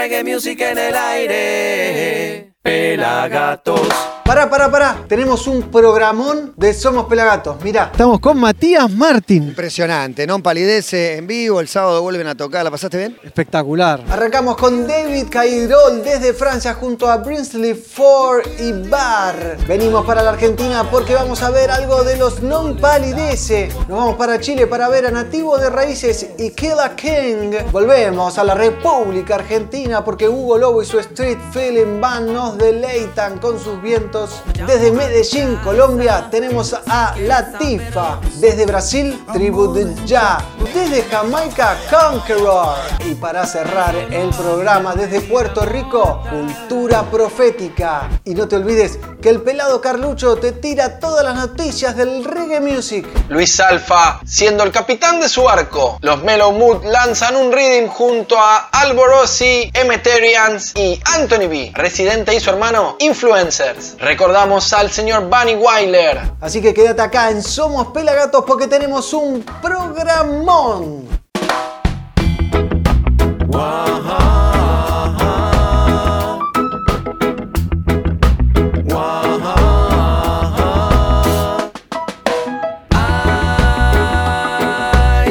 reggae 0.00 0.24
music 0.24 0.60
en 0.62 0.78
el 0.78 0.96
aire. 0.96 2.54
Pelagatos. 2.62 4.19
Pará, 4.24 4.48
pará, 4.48 4.70
pará. 4.70 5.04
Tenemos 5.08 5.48
un 5.48 5.62
programón 5.70 6.52
de 6.56 6.72
Somos 6.72 7.06
Pelagatos. 7.06 7.60
Mirá. 7.64 7.90
Estamos 7.90 8.20
con 8.20 8.38
Matías 8.38 8.88
Martín. 8.90 9.42
Impresionante, 9.48 10.24
¿no? 10.26 10.40
Palidece 10.40 11.16
en 11.16 11.26
vivo, 11.26 11.60
el 11.60 11.66
sábado 11.66 12.00
vuelven 12.02 12.28
a 12.28 12.36
tocar. 12.36 12.62
¿La 12.62 12.70
pasaste 12.70 12.96
bien? 12.96 13.18
Espectacular. 13.24 14.04
Arrancamos 14.08 14.56
con 14.56 14.86
David 14.86 15.26
Cairol 15.30 16.04
desde 16.04 16.32
Francia 16.32 16.74
junto 16.74 17.10
a 17.10 17.16
Brinsley 17.16 17.74
Ford 17.74 18.46
y 18.60 18.70
Bar. 18.88 19.56
Venimos 19.66 20.06
para 20.06 20.22
la 20.22 20.30
Argentina 20.30 20.88
porque 20.88 21.14
vamos 21.14 21.42
a 21.42 21.50
ver 21.50 21.70
algo 21.70 22.04
de 22.04 22.16
los 22.16 22.40
Non 22.40 22.76
Palidece. 22.76 23.68
Nos 23.88 23.98
vamos 23.98 24.16
para 24.16 24.38
Chile 24.38 24.68
para 24.68 24.88
ver 24.88 25.06
a 25.06 25.10
Nativo 25.10 25.58
de 25.58 25.70
Raíces 25.70 26.28
y 26.38 26.50
Killa 26.50 26.94
King. 26.94 27.52
Volvemos 27.72 28.38
a 28.38 28.44
la 28.44 28.54
República 28.54 29.34
Argentina 29.34 30.04
porque 30.04 30.28
Hugo 30.28 30.56
Lobo 30.56 30.82
y 30.82 30.86
su 30.86 31.00
Street 31.00 31.38
Feeling 31.52 32.00
Band 32.00 32.30
nos 32.30 32.56
deleitan 32.56 33.38
con 33.38 33.58
sus 33.58 33.82
vientos 33.82 34.19
desde 34.66 34.92
Medellín, 34.92 35.56
Colombia, 35.56 36.28
tenemos 36.30 36.74
a 36.74 37.14
Latifa. 37.18 38.20
Desde 38.36 38.66
Brasil, 38.66 39.24
Tribu 39.32 39.72
de 39.72 39.94
Ya. 40.04 40.38
Desde 40.74 41.02
Jamaica, 41.04 41.76
Conqueror. 41.90 42.76
Y 43.06 43.14
para 43.14 43.46
cerrar 43.46 43.94
el 43.96 44.30
programa 44.30 44.94
desde 44.94 45.20
Puerto 45.20 45.64
Rico, 45.64 46.22
Cultura 46.30 47.02
Profética. 47.10 48.08
Y 48.24 48.34
no 48.34 48.48
te 48.48 48.56
olvides 48.56 48.98
que 49.22 49.30
el 49.30 49.42
pelado 49.42 49.80
Carlucho 49.80 50.36
te 50.36 50.52
tira 50.52 50.98
todas 50.98 51.24
las 51.24 51.36
noticias 51.36 51.96
del 51.96 52.24
reggae 52.24 52.60
music. 52.60 53.06
Luis 53.28 53.58
Alfa, 53.60 54.20
siendo 54.24 54.64
el 54.64 54.72
capitán 54.72 55.20
de 55.20 55.28
su 55.28 55.42
barco, 55.42 55.98
los 56.00 56.22
Mellow 56.22 56.52
Mood 56.52 56.84
lanzan 56.84 57.36
un 57.36 57.52
reading 57.52 57.88
junto 57.88 58.38
a 58.38 58.68
Alborosi, 58.72 59.70
Emeterians 59.74 60.72
y 60.76 61.00
Anthony 61.04 61.48
B, 61.48 61.72
residente 61.74 62.34
y 62.34 62.40
su 62.40 62.50
hermano 62.50 62.96
Influencers 62.98 63.96
recordamos 64.00 64.72
al 64.72 64.90
señor 64.90 65.28
Bunny 65.28 65.54
Weiler. 65.54 66.20
Así 66.40 66.60
que 66.60 66.74
quédate 66.74 67.02
acá 67.02 67.30
en 67.30 67.42
Somos 67.42 67.88
Pelagatos 67.88 68.44
porque 68.46 68.66
tenemos 68.66 69.12
un 69.12 69.44
programón. 69.62 71.08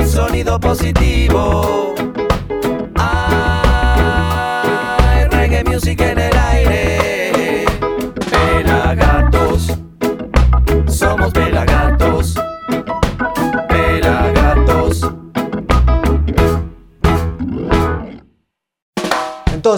Sonido 0.05 0.59
positivo. 0.59 1.88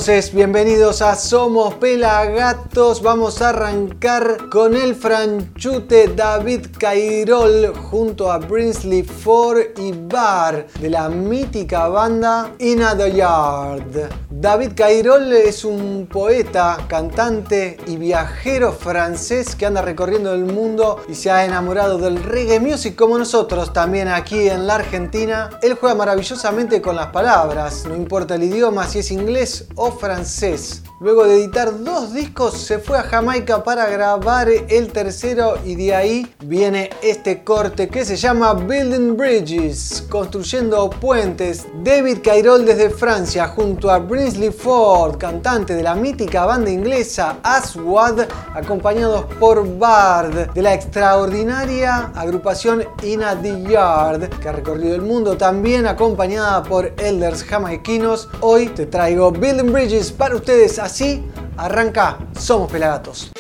Entonces, 0.02 0.34
bienvenidos 0.34 1.04
a 1.04 1.16
Somos 1.16 1.76
Pelagatos. 1.76 3.04
Vamos 3.04 3.40
a 3.44 3.50
arrancar 3.50 4.50
con 4.50 4.76
el 4.76 4.96
franchute 4.96 6.08
David 6.16 6.70
Cairol 6.80 7.72
junto 7.76 8.32
a 8.32 8.40
Brinsley 8.40 9.04
Ford 9.04 9.60
y 9.78 9.92
Bar 9.92 10.66
de 10.80 10.90
la 10.90 11.08
mítica 11.08 11.88
banda 11.88 12.52
In 12.58 12.82
the 12.98 13.12
Yard. 13.12 14.10
David 14.32 14.72
Cairol 14.76 15.34
es 15.34 15.64
un 15.64 16.08
poeta, 16.12 16.80
cantante 16.88 17.78
y 17.86 17.98
viajero 17.98 18.72
francés 18.72 19.56
que 19.56 19.68
anda 19.68 19.84
recorriendo 19.84 20.34
el 20.34 20.46
mundo 20.46 21.00
y 21.08 21.14
se 21.14 21.30
ha 21.30 21.46
enamorado 21.46 22.00
del 22.00 22.24
reggae 22.24 22.60
music 22.60 22.96
como 22.96 23.20
nosotros 23.20 23.72
también 23.72 24.08
aquí 24.08 24.50
en 24.50 24.66
la 24.66 24.76
Argentina. 24.76 25.52
Él 25.62 25.76
juega 25.76 25.94
maravillosamente 25.94 26.82
con 26.82 26.96
las 26.96 27.08
palabras, 27.08 27.86
no 27.88 27.96
importa 27.96 28.34
el 28.34 28.42
idioma, 28.42 28.88
si 28.88 29.00
es 29.00 29.12
inglés 29.12 29.68
o 29.76 29.91
francés. 29.92 30.84
Luego 31.02 31.26
de 31.26 31.34
editar 31.34 31.84
dos 31.84 32.14
discos 32.14 32.54
se 32.54 32.78
fue 32.78 32.96
a 32.96 33.02
Jamaica 33.02 33.64
para 33.64 33.90
grabar 33.90 34.48
el 34.50 34.92
tercero 34.92 35.56
y 35.66 35.74
de 35.74 35.96
ahí 35.96 36.32
viene 36.46 36.92
este 37.02 37.44
corte 37.44 37.88
que 37.88 38.06
se 38.06 38.16
llama 38.16 38.54
Building 38.54 39.18
Bridges, 39.18 40.04
construyendo 40.08 40.92
puentes. 40.92 41.66
David 41.84 42.20
Cairol 42.24 42.66
desde 42.66 42.92
Francia 42.92 43.48
junto 43.48 43.90
a 43.90 43.98
Brinsley 43.98 44.52
Ford, 44.52 45.18
cantante 45.18 45.74
de 45.74 45.82
la 45.82 45.96
mítica 45.96 46.46
banda 46.46 46.70
inglesa 46.70 47.40
Aswad, 47.42 48.28
acompañados 48.54 49.26
por 49.40 49.80
Bard 49.80 50.54
de 50.54 50.62
la 50.62 50.76
extraordinaria 50.76 52.12
agrupación 52.14 52.86
Ina 53.02 53.42
the 53.42 53.64
Yard, 53.64 54.30
que 54.40 54.50
ha 54.50 54.52
recorrido 54.52 54.94
el 54.94 55.02
mundo 55.02 55.36
también 55.36 55.88
acompañada 55.88 56.62
por 56.62 56.94
elders 57.00 57.44
jamaiquinos. 57.44 58.30
Hoy 58.42 58.68
te 58.68 58.86
traigo 58.86 59.32
Building 59.32 59.72
Bridges 59.72 60.12
para 60.12 60.36
ustedes, 60.36 60.78
así 60.92 61.24
arranca 61.56 62.18
Somos 62.38 62.70
Pelagatos. 62.70 63.32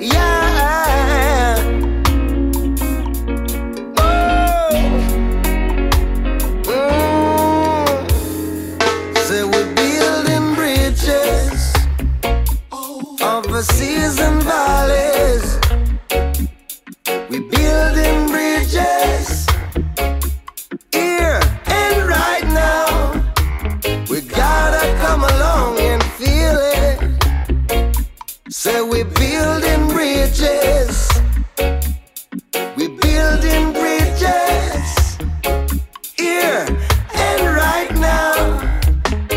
Yeah. 0.00 1.54
Oh. 3.96 4.74
Mm. 13.06 13.62
Seas 13.62 14.18
and 14.18 14.42
valleys. 14.42 15.53
Say 28.64 28.80
we're 28.80 29.04
building 29.04 29.88
bridges. 29.88 31.10
We're 32.78 32.96
building 32.96 33.74
bridges 33.74 35.18
here 36.16 36.64
and 37.12 37.42
right 37.44 37.92
now. 37.96 38.32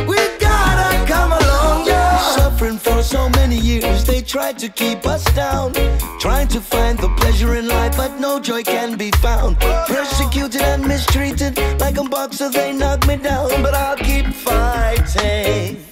We 0.08 0.16
gotta 0.40 1.06
come 1.12 1.34
along, 1.34 1.88
yeah. 1.88 2.18
Suffering 2.38 2.78
for 2.78 3.04
so 3.04 3.28
many 3.32 3.58
years, 3.58 4.06
they 4.06 4.22
tried 4.22 4.58
to 4.60 4.70
keep 4.70 5.06
us 5.06 5.26
down. 5.36 5.74
Trying 6.22 6.48
to 6.48 6.62
find 6.62 6.98
the 6.98 7.10
pleasure 7.18 7.54
in 7.56 7.68
life, 7.68 7.98
but 7.98 8.22
no 8.22 8.40
joy 8.40 8.64
can 8.64 8.96
be 8.96 9.12
found. 9.20 9.60
Persecuted 9.60 10.62
and 10.62 10.88
mistreated, 10.88 11.60
like 11.82 11.98
a 11.98 12.04
boxer, 12.06 12.48
they 12.50 12.72
knock 12.72 13.06
me 13.06 13.18
down. 13.18 13.50
But 13.62 13.74
I'll 13.74 13.98
keep 13.98 14.28
fighting. 14.28 15.84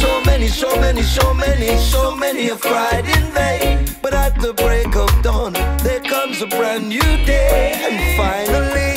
So 0.00 0.20
many, 0.24 0.48
so 0.48 0.76
many, 0.76 1.02
so 1.02 1.34
many, 1.34 1.78
so 1.78 2.14
many 2.14 2.44
have 2.48 2.60
cried 2.60 3.06
in 3.06 3.24
vain. 3.32 3.88
But 4.02 4.12
at 4.14 4.38
the 4.40 4.52
break 4.52 4.94
of 4.94 5.10
dawn, 5.22 5.54
there 5.82 6.00
comes 6.00 6.42
a 6.42 6.46
brand 6.46 6.88
new 6.88 7.00
day. 7.24 7.72
And 7.86 7.96
finally, 8.16 8.95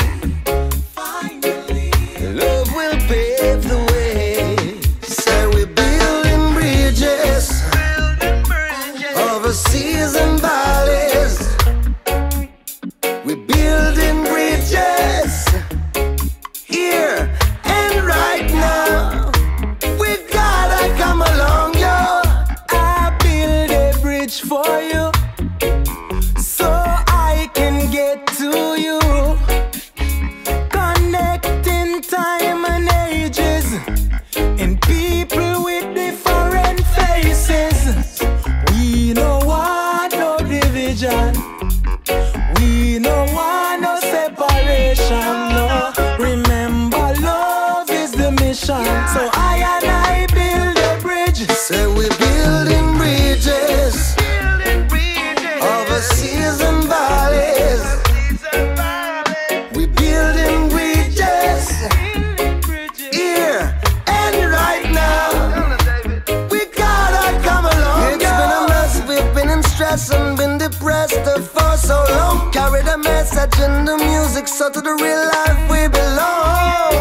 so 74.59 74.69
to 74.69 74.81
the 74.81 74.93
real 75.05 75.23
life 75.37 75.61
we 75.71 75.87
belong. 75.87 76.91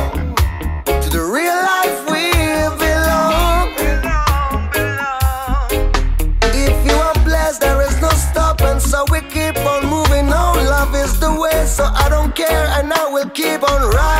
To 1.03 1.09
the 1.11 1.25
real 1.37 1.59
life 1.75 1.99
we 2.13 2.31
belong. 2.79 3.67
If 6.55 6.77
you 6.87 6.95
are 6.95 7.19
blessed, 7.25 7.61
there 7.63 7.83
is 7.83 8.01
no 8.01 8.11
stopping, 8.11 8.79
so 8.79 9.05
we 9.11 9.23
keep 9.23 9.57
on 9.67 9.85
moving 9.87 10.33
on. 10.33 10.55
Love 10.67 10.95
is 10.95 11.19
the 11.19 11.33
way, 11.35 11.67
so 11.67 11.83
I 11.83 12.09
don't 12.09 12.33
care, 12.33 12.67
and 12.79 12.93
I 12.93 13.11
will 13.11 13.31
keep 13.31 13.69
on 13.69 13.81
riding 13.91 14.18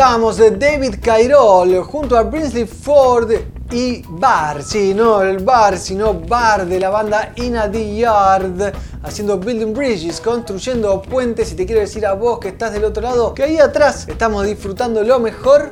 Disfrutábamos 0.00 0.38
de 0.38 0.50
David 0.52 0.94
Cairol 1.02 1.84
junto 1.84 2.16
a 2.16 2.22
Brinsley 2.22 2.64
Ford 2.64 3.32
y 3.70 4.02
Bar, 4.08 4.62
sí, 4.62 4.94
no 4.94 5.20
el 5.20 5.44
bar, 5.44 5.76
sino 5.76 6.14
Bar 6.14 6.64
de 6.64 6.80
la 6.80 6.88
banda 6.88 7.34
Ina 7.36 7.70
the 7.70 7.96
Yard, 7.96 8.72
haciendo 9.02 9.36
Building 9.36 9.74
Bridges, 9.74 10.22
construyendo 10.22 11.02
puentes. 11.02 11.52
Y 11.52 11.54
te 11.54 11.66
quiero 11.66 11.82
decir 11.82 12.06
a 12.06 12.14
vos 12.14 12.38
que 12.38 12.48
estás 12.48 12.72
del 12.72 12.84
otro 12.84 13.02
lado, 13.02 13.34
que 13.34 13.42
ahí 13.42 13.58
atrás 13.58 14.08
estamos 14.08 14.46
disfrutando 14.46 15.02
lo 15.04 15.20
mejor 15.20 15.70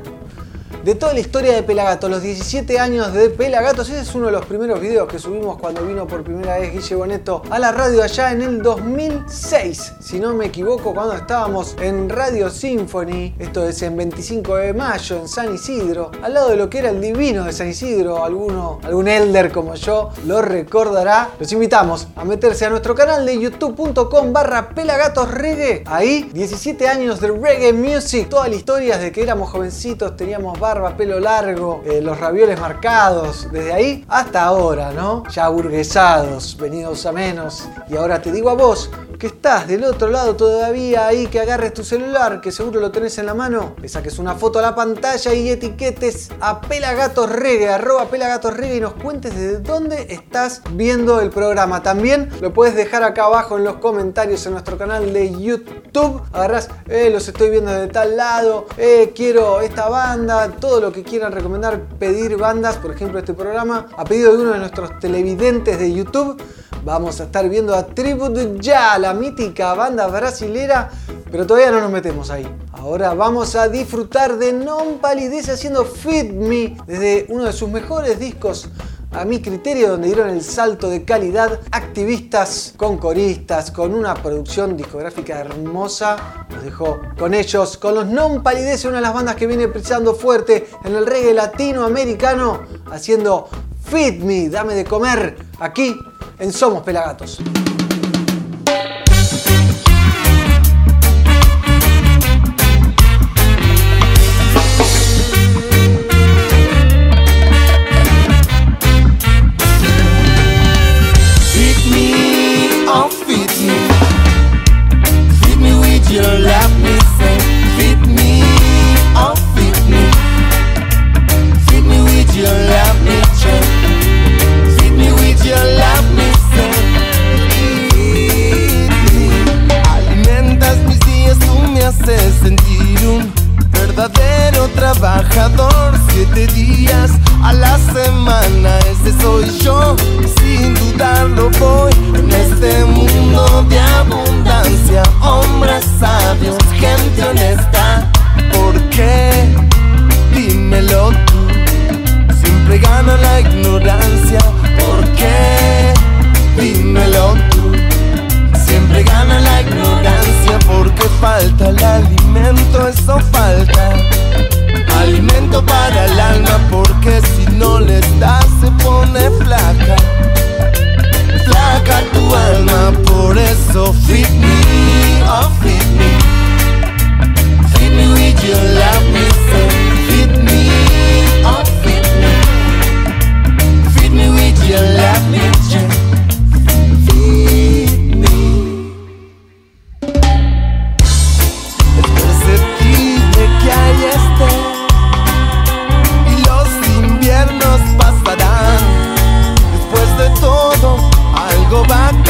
de 0.85 0.95
toda 0.95 1.13
la 1.13 1.21
historia 1.21 1.55
de 1.55 1.63
Pelagatos, 1.63 2.11
los 2.11 2.23
17 2.23 2.79
años 2.79 3.13
de 3.13 3.31
Pelagatos. 3.31 3.89
Ese 3.89 4.01
es 4.01 4.15
uno 4.15 4.27
de 4.27 4.33
los 4.33 4.47
primeros 4.47 4.81
videos 4.81 5.09
que 5.09 5.19
subimos 5.19 5.59
cuando 5.59 5.85
vino 5.85 6.07
por 6.07 6.23
primera 6.23 6.59
vez 6.59 6.73
Guille 6.73 6.95
Boneto 6.95 7.43
a 7.51 7.59
la 7.59 7.73
radio 7.73 8.03
allá 8.03 8.33
en 8.33 8.43
el 8.43 8.63
2006, 8.63 9.95
si 10.01 10.21
no 10.21 10.35
me 10.35 10.47
equivoco, 10.47 10.95
cuando 10.95 11.15
estábamos 11.15 11.77
en 11.81 12.09
Radio 12.09 12.51
Symphony. 12.51 13.35
Esto 13.39 13.69
es 13.69 13.83
en 13.83 13.97
25 13.97 14.57
de 14.57 14.73
mayo 14.73 15.17
en 15.17 15.29
San 15.29 15.55
Isidro, 15.55 16.11
al 16.23 16.35
lado 16.35 16.51
de 16.51 16.57
lo 16.57 16.71
que 16.71 16.79
era 16.79 16.91
el 16.91 17.01
divino 17.01 17.45
de 17.45 17.53
San 17.53 17.69
Isidro. 17.69 18.25
Alguno, 18.25 18.81
algún 18.83 19.09
elder 19.09 19.51
como 19.53 19.75
yo 19.75 20.11
lo 20.27 20.43
recordará. 20.43 21.31
Los 21.39 21.53
invitamos 21.53 22.09
a 22.17 22.25
meterse 22.25 22.67
a 22.67 22.71
nuestro 22.71 22.95
canal 22.95 23.27
de 23.27 23.39
youtube.com 23.39 24.33
barra 24.33 24.71
Pelagatos 24.71 25.31
Reggae. 25.31 25.83
Ahí, 25.87 26.31
17 26.33 26.89
años 26.89 27.21
de 27.21 27.29
reggae 27.29 27.73
music. 27.73 28.29
Toda 28.29 28.49
la 28.49 28.55
historia 28.55 28.97
desde 28.97 29.13
que 29.13 29.23
éramos 29.23 29.51
jovencitos, 29.51 30.17
teníamos 30.17 30.59
barba, 30.79 30.97
pelo 30.97 31.19
largo, 31.19 31.83
eh, 31.85 32.01
los 32.01 32.21
ravioles 32.21 32.61
marcados. 32.61 33.51
Desde 33.51 33.73
ahí 33.73 34.05
hasta 34.09 34.45
ahora, 34.45 34.93
¿no? 34.93 35.25
Ya 35.29 35.49
burguesados, 35.49 36.57
venidos 36.57 37.05
a 37.05 37.13
menos. 37.13 37.69
Y 37.89 37.97
ahora 37.97 38.23
te 38.23 38.31
digo 38.31 38.49
a 38.51 38.55
vos 38.55 38.91
que 39.19 39.27
estás 39.27 39.67
del 39.67 39.83
otro 39.83 40.09
lado 40.09 40.37
todavía 40.37 41.09
ahí, 41.09 41.27
que 41.27 41.41
agarres 41.41 41.75
tu 41.75 41.83
celular, 41.83 42.41
que 42.41 42.53
seguro 42.53 42.79
lo 42.79 42.93
tenés 42.93 43.19
en 43.19 43.27
la 43.27 43.35
mano, 43.35 43.75
le 43.83 43.89
saques 43.89 44.19
una 44.21 44.37
foto 44.37 44.61
a 44.61 44.63
la 44.63 44.77
pantalla 44.77 45.35
y 45.35 45.51
etiquetes 45.51 46.31
a 46.41 46.61
Pelagatos 46.61 47.29
Reggae, 47.29 47.69
arroba 47.69 48.05
Pelagatos 48.07 48.57
Reggae 48.57 48.77
y 48.77 48.81
nos 48.81 48.93
cuentes 48.93 49.35
desde 49.35 49.59
dónde 49.59 50.07
estás 50.11 50.63
viendo 50.71 51.21
el 51.21 51.31
programa. 51.31 51.83
También 51.83 52.31
lo 52.41 52.53
puedes 52.53 52.77
dejar 52.77 53.03
acá 53.03 53.25
abajo 53.25 53.59
en 53.59 53.65
los 53.65 53.77
comentarios 53.77 54.47
en 54.47 54.53
nuestro 54.53 54.79
canal 54.79 55.13
de 55.13 55.37
YouTube. 55.37 56.23
Agarrás, 56.33 56.69
eh, 56.87 57.11
los 57.11 57.27
estoy 57.27 57.51
viendo 57.51 57.73
de 57.73 57.89
tal 57.89 58.17
lado, 58.17 58.67
eh, 58.77 59.13
quiero 59.17 59.61
esta 59.63 59.89
banda, 59.89 60.53
todo 60.61 60.81
lo 60.81 60.93
que 60.93 61.03
quieran 61.03 61.33
recomendar, 61.33 61.81
pedir 61.99 62.37
bandas, 62.37 62.77
por 62.77 62.93
ejemplo 62.93 63.19
este 63.19 63.35
programa, 63.35 63.87
a 63.97 64.05
pedido 64.05 64.37
de 64.37 64.43
uno 64.43 64.53
de 64.53 64.59
nuestros 64.59 64.99
televidentes 64.99 65.79
de 65.79 65.93
YouTube. 65.93 66.41
Vamos 66.85 67.21
a 67.21 67.25
estar 67.25 67.49
viendo 67.49 67.75
a 67.75 67.87
Tribute 67.87 68.57
Ya, 68.61 68.99
la 68.99 69.13
mítica 69.15 69.75
banda 69.75 70.07
brasilera, 70.07 70.91
pero 71.31 71.47
todavía 71.47 71.71
no 71.71 71.81
nos 71.81 71.91
metemos 71.91 72.31
ahí. 72.31 72.49
Ahora 72.73 73.15
vamos 73.15 73.57
a 73.57 73.69
disfrutar 73.69 74.39
de 74.39 74.53
Non 74.53 74.99
Palidece 74.99 75.53
haciendo 75.53 75.85
Fit 75.85 76.31
Me 76.31 76.77
desde 76.87 77.27
uno 77.29 77.45
de 77.45 77.53
sus 77.53 77.69
mejores 77.69 78.19
discos 78.19 78.69
a 79.13 79.25
mi 79.25 79.41
criterio, 79.41 79.91
donde 79.91 80.09
dieron 80.09 80.31
el 80.31 80.43
salto 80.43 80.89
de 80.91 81.05
calidad, 81.05 81.61
activistas 81.71 82.75
con 82.77 82.99
coristas, 82.99 83.71
con 83.71 83.95
una 83.95 84.15
producción 84.15 84.77
discográfica 84.77 85.41
hermosa. 85.41 86.47
Los 86.51 86.65
dejó 86.65 87.01
con 87.19 87.35
ellos, 87.35 87.79
con 87.79 87.95
los 87.95 88.07
Non 88.07 88.43
Palidece, 88.43 88.89
una 88.89 88.99
de 88.99 89.03
las 89.03 89.15
bandas 89.15 89.37
que 89.37 89.47
viene 89.47 89.69
pisando 89.69 90.15
fuerte 90.15 90.69
en 90.85 90.95
el 90.95 91.07
reggae 91.07 91.35
latinoamericano, 91.35 92.63
haciendo 92.91 93.49
Feed 93.85 94.23
Me, 94.23 94.49
dame 94.49 94.75
de 94.75 94.85
comer, 94.85 95.37
aquí 95.59 95.97
en 96.39 96.53
Somos 96.53 96.83
Pelagatos. 96.83 97.41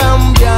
cambiar. 0.09 0.58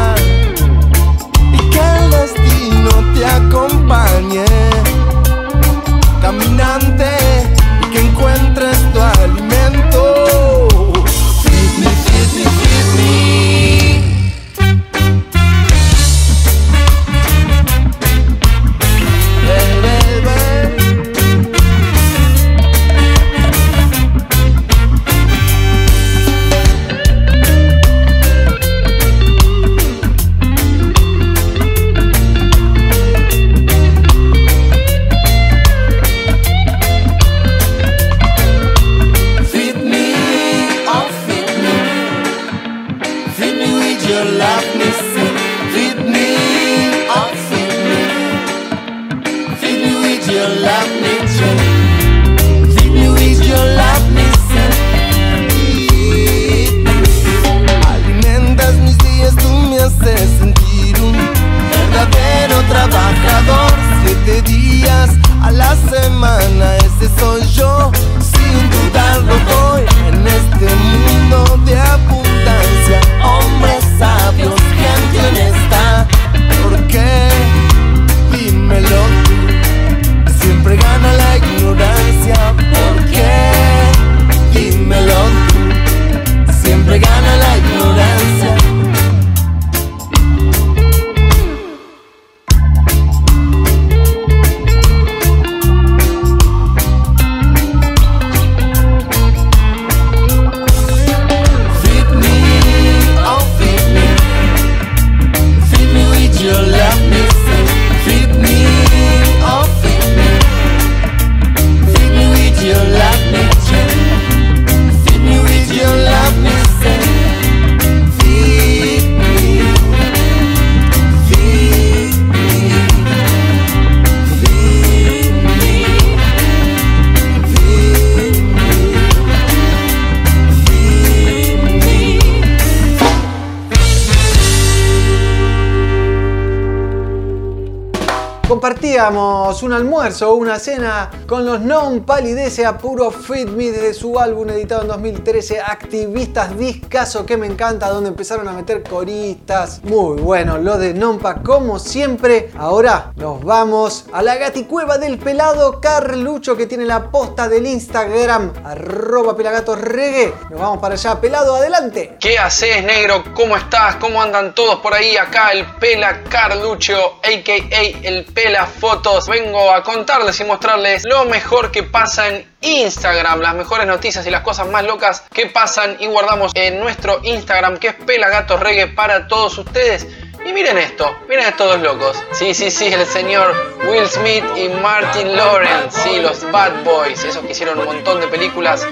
Compartíamos 138.70 139.64
un 139.64 139.72
almuerzo 139.72 140.32
una 140.36 140.56
cena 140.60 141.10
con 141.26 141.44
los 141.44 141.60
Non 141.60 142.04
Palidece 142.04 142.64
a 142.64 142.78
puro 142.78 143.10
Fit 143.10 143.48
Me 143.48 143.72
desde 143.72 143.94
su 143.94 144.16
álbum 144.16 144.48
editado 144.50 144.82
en 144.82 144.88
2013, 144.88 145.58
Activistas 145.60 146.56
Discaso, 146.56 147.26
que 147.26 147.36
me 147.36 147.48
encanta, 147.48 147.88
donde 147.88 148.10
empezaron 148.10 148.46
a 148.46 148.52
meter 148.52 148.84
coristas. 148.84 149.80
Muy 149.82 150.20
bueno, 150.20 150.56
lo 150.58 150.78
de 150.78 150.94
Nompa, 150.94 151.42
como 151.42 151.80
siempre. 151.80 152.50
Ahora 152.56 153.12
nos 153.16 153.42
vamos 153.42 154.06
a 154.12 154.22
la 154.22 154.36
gaticueva 154.36 154.98
del 154.98 155.18
pelado 155.18 155.80
Carlucho, 155.80 156.56
que 156.56 156.66
tiene 156.66 156.84
la 156.84 157.10
posta 157.10 157.48
del 157.48 157.66
Instagram, 157.66 158.52
arroba 158.64 159.36
pelagatosregue. 159.36 160.32
Nos 160.48 160.60
vamos 160.60 160.78
para 160.78 160.94
allá, 160.94 161.20
pelado, 161.20 161.56
adelante. 161.56 162.16
¿Qué 162.20 162.38
haces, 162.38 162.84
negro? 162.84 163.24
¿Cómo 163.34 163.56
estás? 163.56 163.96
¿Cómo 163.96 164.22
andan 164.22 164.54
todos 164.54 164.76
por 164.76 164.94
ahí? 164.94 165.16
Acá 165.16 165.50
el 165.50 165.66
Pela 165.80 166.22
Carlucho, 166.22 166.94
a.k.a. 167.24 168.06
el 168.08 168.24
Pela 168.26 168.59
Fotos. 168.66 169.28
Vengo 169.28 169.72
a 169.72 169.82
contarles 169.82 170.38
y 170.40 170.44
mostrarles 170.44 171.04
lo 171.04 171.24
mejor 171.24 171.70
que 171.70 171.82
pasa 171.82 172.28
en 172.28 172.50
Instagram, 172.60 173.40
las 173.40 173.54
mejores 173.54 173.86
noticias 173.86 174.26
y 174.26 174.30
las 174.30 174.42
cosas 174.42 174.68
más 174.68 174.84
locas 174.84 175.22
que 175.32 175.46
pasan 175.46 175.96
y 176.00 176.06
guardamos 176.06 176.52
en 176.54 176.80
nuestro 176.80 177.20
Instagram, 177.22 177.78
que 177.78 177.88
es 177.88 177.94
Pelagatos 177.94 178.60
Reggae 178.60 178.88
para 178.88 179.28
todos 179.28 179.56
ustedes. 179.58 180.06
Y 180.44 180.52
miren 180.52 180.78
esto, 180.78 181.14
miren 181.28 181.46
estos 181.46 181.68
dos 181.68 181.80
locos. 181.80 182.16
Sí, 182.32 182.54
sí, 182.54 182.70
sí, 182.70 182.86
el 182.86 183.04
señor 183.04 183.54
Will 183.86 184.08
Smith 184.08 184.44
y 184.56 184.68
Martin 184.68 185.36
Lawrence, 185.36 186.00
sí, 186.02 186.18
los 186.18 186.50
Bad 186.50 186.82
Boys, 186.82 187.22
esos 187.24 187.44
que 187.44 187.52
hicieron 187.52 187.78
un 187.78 187.84
montón 187.84 188.20
de 188.20 188.26
películas 188.26 188.86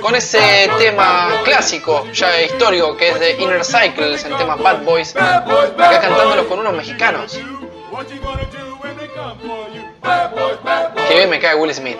con 0.00 0.14
ese 0.14 0.70
tema 0.78 1.40
clásico, 1.44 2.06
ya 2.12 2.40
histórico, 2.42 2.96
que 2.96 3.08
es 3.08 3.18
de 3.18 3.32
Inner 3.32 3.64
Cycles, 3.64 4.24
el 4.24 4.36
tema 4.36 4.54
Bad 4.54 4.82
Boys, 4.84 5.16
acá 5.16 6.00
cantándolos 6.00 6.46
con 6.46 6.60
unos 6.60 6.74
mexicanos. 6.74 7.40
Que 11.08 11.14
bien 11.14 11.30
me 11.30 11.40
cae 11.40 11.54
Will 11.54 11.74
Smith. 11.74 11.98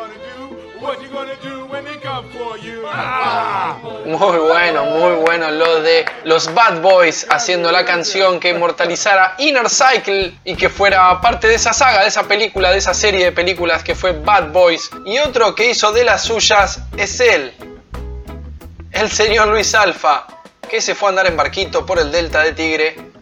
Muy 4.04 4.38
bueno, 4.38 4.84
muy 4.84 5.14
bueno 5.16 5.50
lo 5.50 5.80
de 5.80 6.04
los 6.24 6.52
Bad 6.52 6.80
Boys 6.82 7.26
haciendo 7.30 7.72
la 7.72 7.84
canción 7.84 8.38
que 8.38 8.50
inmortalizara 8.50 9.34
Inner 9.38 9.68
Cycle 9.68 10.38
y 10.44 10.54
que 10.56 10.68
fuera 10.68 11.20
parte 11.20 11.48
de 11.48 11.54
esa 11.54 11.72
saga, 11.72 12.02
de 12.02 12.08
esa 12.08 12.24
película, 12.24 12.70
de 12.70 12.78
esa 12.78 12.92
serie 12.94 13.24
de 13.24 13.32
películas 13.32 13.82
que 13.82 13.94
fue 13.94 14.12
Bad 14.12 14.52
Boys. 14.52 14.90
Y 15.06 15.18
otro 15.18 15.54
que 15.54 15.70
hizo 15.70 15.92
de 15.92 16.04
las 16.04 16.22
suyas 16.22 16.80
es 16.96 17.18
él, 17.20 17.54
el 18.92 19.10
señor 19.10 19.48
Luis 19.48 19.74
Alfa, 19.74 20.26
que 20.68 20.80
se 20.80 20.94
fue 20.94 21.08
a 21.08 21.10
andar 21.10 21.26
en 21.26 21.36
barquito 21.36 21.86
por 21.86 21.98
el 21.98 22.12
delta 22.12 22.42
de 22.42 22.52
Tigre. 22.52 23.13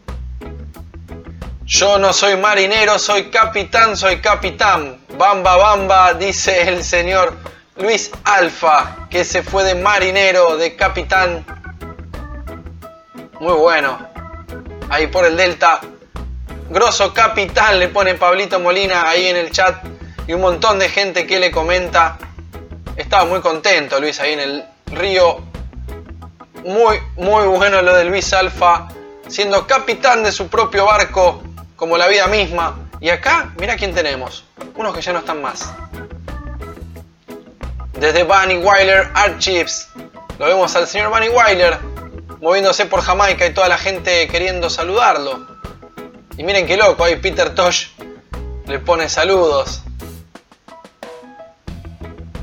Yo 1.72 1.98
no 1.98 2.12
soy 2.12 2.36
marinero, 2.36 2.98
soy 2.98 3.30
capitán, 3.30 3.96
soy 3.96 4.20
capitán. 4.20 4.98
Bamba, 5.16 5.56
bamba, 5.56 6.12
dice 6.12 6.68
el 6.68 6.84
señor 6.84 7.34
Luis 7.76 8.10
Alfa, 8.24 9.08
que 9.08 9.24
se 9.24 9.42
fue 9.42 9.64
de 9.64 9.74
marinero, 9.74 10.58
de 10.58 10.76
capitán. 10.76 11.46
Muy 13.40 13.54
bueno. 13.54 14.06
Ahí 14.90 15.06
por 15.06 15.24
el 15.24 15.34
delta. 15.34 15.80
Grosso 16.68 17.14
capitán 17.14 17.78
le 17.78 17.88
pone 17.88 18.16
Pablito 18.16 18.60
Molina 18.60 19.08
ahí 19.08 19.28
en 19.28 19.36
el 19.36 19.50
chat. 19.50 19.82
Y 20.26 20.34
un 20.34 20.42
montón 20.42 20.78
de 20.78 20.90
gente 20.90 21.26
que 21.26 21.40
le 21.40 21.50
comenta. 21.50 22.18
Estaba 22.96 23.24
muy 23.24 23.40
contento 23.40 23.98
Luis 23.98 24.20
ahí 24.20 24.34
en 24.34 24.40
el 24.40 24.64
río. 24.88 25.40
Muy, 26.66 26.98
muy 27.16 27.46
bueno 27.46 27.80
lo 27.80 27.96
de 27.96 28.04
Luis 28.04 28.30
Alfa. 28.34 28.88
Siendo 29.26 29.66
capitán 29.66 30.22
de 30.22 30.32
su 30.32 30.48
propio 30.48 30.84
barco. 30.84 31.42
Como 31.82 31.98
la 31.98 32.06
vida 32.06 32.28
misma. 32.28 32.78
Y 33.00 33.08
acá, 33.08 33.52
mira 33.58 33.74
quién 33.74 33.92
tenemos. 33.92 34.44
Unos 34.76 34.94
que 34.94 35.02
ya 35.02 35.12
no 35.12 35.18
están 35.18 35.42
más. 35.42 35.68
Desde 37.94 38.22
Bunny 38.22 38.58
Wyler 38.58 39.10
Archives. 39.14 39.88
Lo 40.38 40.46
vemos 40.46 40.76
al 40.76 40.86
señor 40.86 41.10
Bunny 41.10 41.28
Wyler 41.28 41.80
moviéndose 42.40 42.86
por 42.86 43.00
Jamaica 43.00 43.44
y 43.46 43.52
toda 43.52 43.66
la 43.66 43.78
gente 43.78 44.28
queriendo 44.28 44.70
saludarlo. 44.70 45.44
Y 46.36 46.44
miren 46.44 46.68
qué 46.68 46.76
loco, 46.76 47.02
ahí 47.02 47.16
Peter 47.16 47.52
Tosh 47.52 47.88
le 48.66 48.78
pone 48.78 49.08
saludos. 49.08 49.82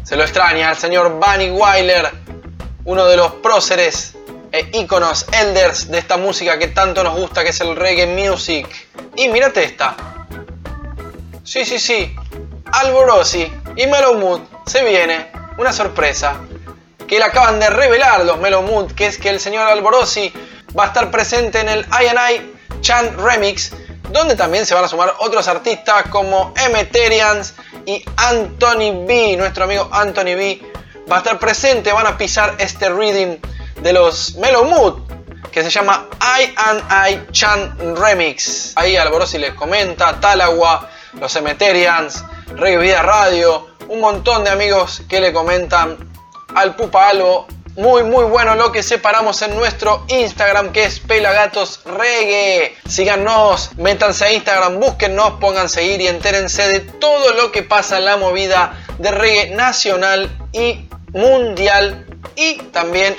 Se 0.03 0.17
lo 0.17 0.23
extraña 0.23 0.67
al 0.67 0.75
señor 0.75 1.13
Bunny 1.13 1.49
Wyler, 1.49 2.11
uno 2.83 3.05
de 3.05 3.15
los 3.15 3.35
próceres 3.35 4.17
e 4.51 4.69
íconos 4.73 5.25
elders 5.31 5.89
de 5.89 5.99
esta 5.99 6.17
música 6.17 6.57
que 6.57 6.67
tanto 6.67 7.03
nos 7.03 7.15
gusta, 7.15 7.43
que 7.43 7.49
es 7.49 7.61
el 7.61 7.75
reggae 7.75 8.07
music. 8.07 8.67
Y 9.15 9.29
mírate 9.29 9.63
esta. 9.63 9.95
Sí, 11.43 11.65
sí, 11.65 11.79
sí. 11.79 12.15
Alborosi 12.71 13.51
y 13.75 13.87
Mellow 13.87 14.47
se 14.65 14.83
viene 14.83 15.31
una 15.57 15.73
sorpresa 15.73 16.35
que 17.07 17.17
le 17.17 17.25
acaban 17.25 17.59
de 17.59 17.69
revelar 17.69 18.23
los 18.23 18.39
Mellow 18.39 18.87
que 18.95 19.07
es 19.07 19.17
que 19.17 19.29
el 19.29 19.39
señor 19.39 19.67
Alborosi 19.67 20.31
va 20.77 20.85
a 20.85 20.87
estar 20.87 21.09
presente 21.09 21.59
en 21.59 21.69
el 21.69 21.79
I 21.79 22.51
Chan 22.81 23.17
Remix, 23.17 23.71
donde 24.11 24.35
también 24.35 24.65
se 24.65 24.75
van 24.75 24.85
a 24.85 24.87
sumar 24.87 25.15
otros 25.19 25.47
artistas 25.47 26.03
como 26.09 26.53
Emeterians 26.55 27.55
y 27.85 28.03
Anthony 28.15 29.05
B, 29.07 29.35
nuestro 29.37 29.63
amigo 29.63 29.89
Anthony 29.91 30.35
B 30.35 30.61
va 31.11 31.17
a 31.17 31.19
estar 31.19 31.39
presente, 31.39 31.91
van 31.91 32.07
a 32.07 32.17
pisar 32.17 32.55
este 32.59 32.89
reading 32.89 33.37
de 33.81 33.93
los 33.93 34.35
Mellow 34.35 34.65
Mood 34.65 35.09
que 35.51 35.63
se 35.63 35.69
llama 35.69 36.07
I 36.21 36.53
and 36.55 36.83
I 36.91 37.31
Chan 37.31 37.95
Remix. 37.95 38.73
Ahí 38.75 38.95
Alborosi 38.95 39.37
les 39.37 39.53
comenta, 39.53 40.19
Talagua, 40.19 40.89
los 41.13 41.35
Emeterians, 41.35 42.23
Reggae 42.55 42.77
Vida 42.77 43.01
Radio, 43.01 43.67
un 43.87 43.99
montón 43.99 44.43
de 44.43 44.51
amigos 44.51 45.01
que 45.09 45.19
le 45.19 45.33
comentan 45.33 45.97
al 46.55 46.75
Pupa 46.75 47.09
Albo. 47.09 47.47
Muy 47.75 48.03
muy 48.03 48.25
bueno 48.25 48.55
lo 48.55 48.71
que 48.73 48.83
separamos 48.83 49.41
en 49.41 49.55
nuestro 49.55 50.03
Instagram 50.09 50.71
que 50.73 50.83
es 50.83 50.99
Pelagatos 50.99 51.81
Reggae. 51.85 52.75
Síganos, 52.87 53.71
métanse 53.77 54.25
a 54.25 54.31
Instagram, 54.33 54.79
búsquennos, 54.79 55.33
pongan 55.39 55.69
seguir 55.69 56.01
y 56.01 56.07
entérense 56.07 56.67
de 56.67 56.79
todo 56.81 57.33
lo 57.33 57.51
que 57.51 57.63
pasa 57.63 57.99
en 57.99 58.05
la 58.05 58.17
movida 58.17 58.85
de 58.97 59.11
reggae 59.11 59.55
nacional 59.55 60.29
y 60.51 60.89
mundial 61.13 62.05
y 62.35 62.57
también 62.73 63.15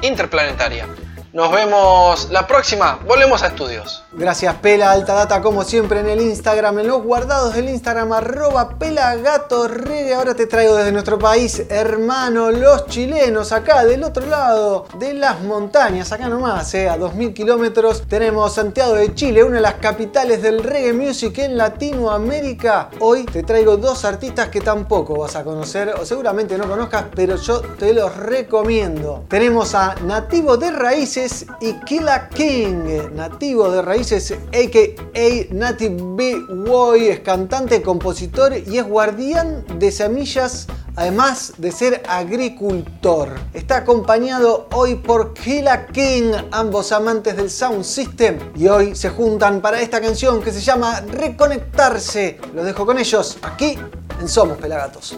interplanetaria. 0.00 1.01
Nos 1.32 1.50
vemos 1.50 2.28
la 2.30 2.46
próxima. 2.46 2.98
Volvemos 3.06 3.42
a 3.42 3.46
estudios. 3.46 4.04
Gracias 4.12 4.54
Pela 4.56 4.92
Alta 4.92 5.14
Data 5.14 5.40
como 5.40 5.64
siempre 5.64 6.00
en 6.00 6.10
el 6.10 6.20
Instagram, 6.20 6.80
en 6.80 6.88
los 6.88 7.02
guardados 7.02 7.54
del 7.54 7.70
Instagram 7.70 8.12
arroba 8.12 8.76
Reggae. 8.78 10.12
Ahora 10.12 10.34
te 10.34 10.46
traigo 10.46 10.74
desde 10.74 10.92
nuestro 10.92 11.18
país, 11.18 11.62
hermano, 11.70 12.50
los 12.50 12.84
chilenos, 12.88 13.52
acá 13.52 13.86
del 13.86 14.04
otro 14.04 14.26
lado 14.26 14.84
de 14.98 15.14
las 15.14 15.40
montañas, 15.40 16.12
acá 16.12 16.28
nomás, 16.28 16.74
eh, 16.74 16.90
a 16.90 16.98
2000 16.98 17.32
kilómetros, 17.32 18.02
tenemos 18.06 18.52
Santiago 18.52 18.92
de 18.92 19.14
Chile, 19.14 19.42
una 19.42 19.56
de 19.56 19.62
las 19.62 19.74
capitales 19.74 20.42
del 20.42 20.62
reggae 20.62 20.92
music 20.92 21.38
en 21.38 21.56
Latinoamérica. 21.56 22.90
Hoy 23.00 23.24
te 23.24 23.42
traigo 23.42 23.78
dos 23.78 24.04
artistas 24.04 24.50
que 24.50 24.60
tampoco 24.60 25.20
vas 25.20 25.34
a 25.36 25.44
conocer 25.44 25.94
o 25.98 26.04
seguramente 26.04 26.58
no 26.58 26.68
conozcas, 26.68 27.06
pero 27.16 27.36
yo 27.36 27.62
te 27.62 27.94
los 27.94 28.14
recomiendo. 28.18 29.24
Tenemos 29.28 29.74
a 29.74 29.94
Nativo 30.04 30.58
de 30.58 30.70
Raíces 30.70 31.21
y 31.60 31.74
Killa 31.84 32.28
King, 32.30 33.12
Nativo 33.14 33.70
de 33.70 33.80
Raíces 33.80 34.32
es 34.32 34.38
a.k.a. 34.66 35.54
Native 35.54 35.96
B-Boy, 36.16 37.08
es 37.08 37.20
cantante, 37.20 37.80
compositor 37.80 38.52
y 38.56 38.78
es 38.78 38.84
guardián 38.84 39.64
de 39.78 39.92
semillas 39.92 40.66
además 40.96 41.54
de 41.58 41.70
ser 41.70 42.02
agricultor. 42.08 43.38
Está 43.54 43.78
acompañado 43.78 44.68
hoy 44.72 44.96
por 44.96 45.32
Killa 45.32 45.86
King, 45.86 46.32
ambos 46.50 46.90
amantes 46.90 47.36
del 47.36 47.50
sound 47.50 47.84
system, 47.84 48.38
y 48.56 48.66
hoy 48.66 48.96
se 48.96 49.10
juntan 49.10 49.60
para 49.60 49.80
esta 49.80 50.00
canción 50.00 50.42
que 50.42 50.50
se 50.50 50.60
llama 50.60 51.00
Reconectarse. 51.02 52.40
Los 52.52 52.64
dejo 52.64 52.84
con 52.84 52.98
ellos 52.98 53.38
aquí 53.42 53.78
en 54.20 54.28
Somos 54.28 54.58
Pelagatos. 54.58 55.16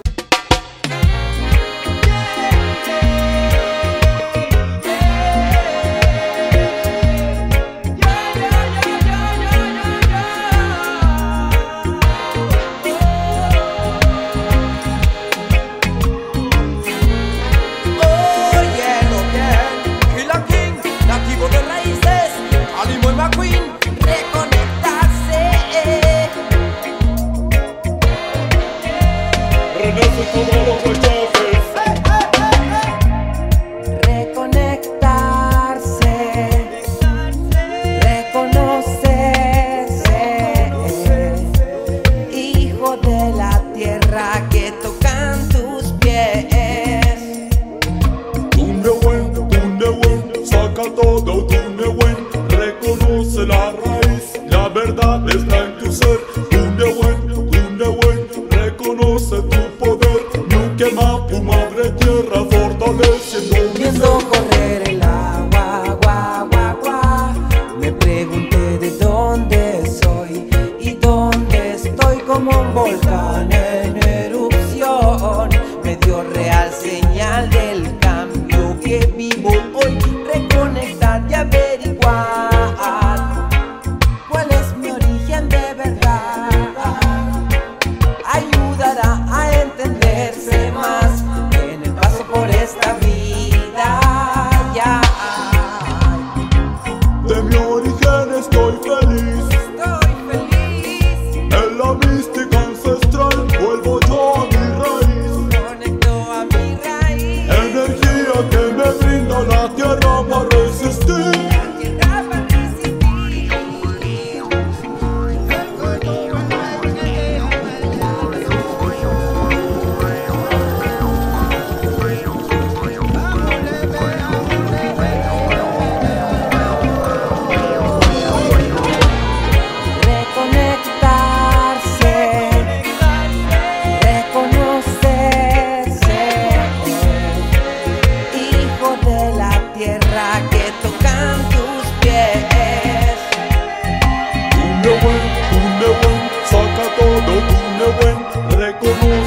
De 148.85 149.23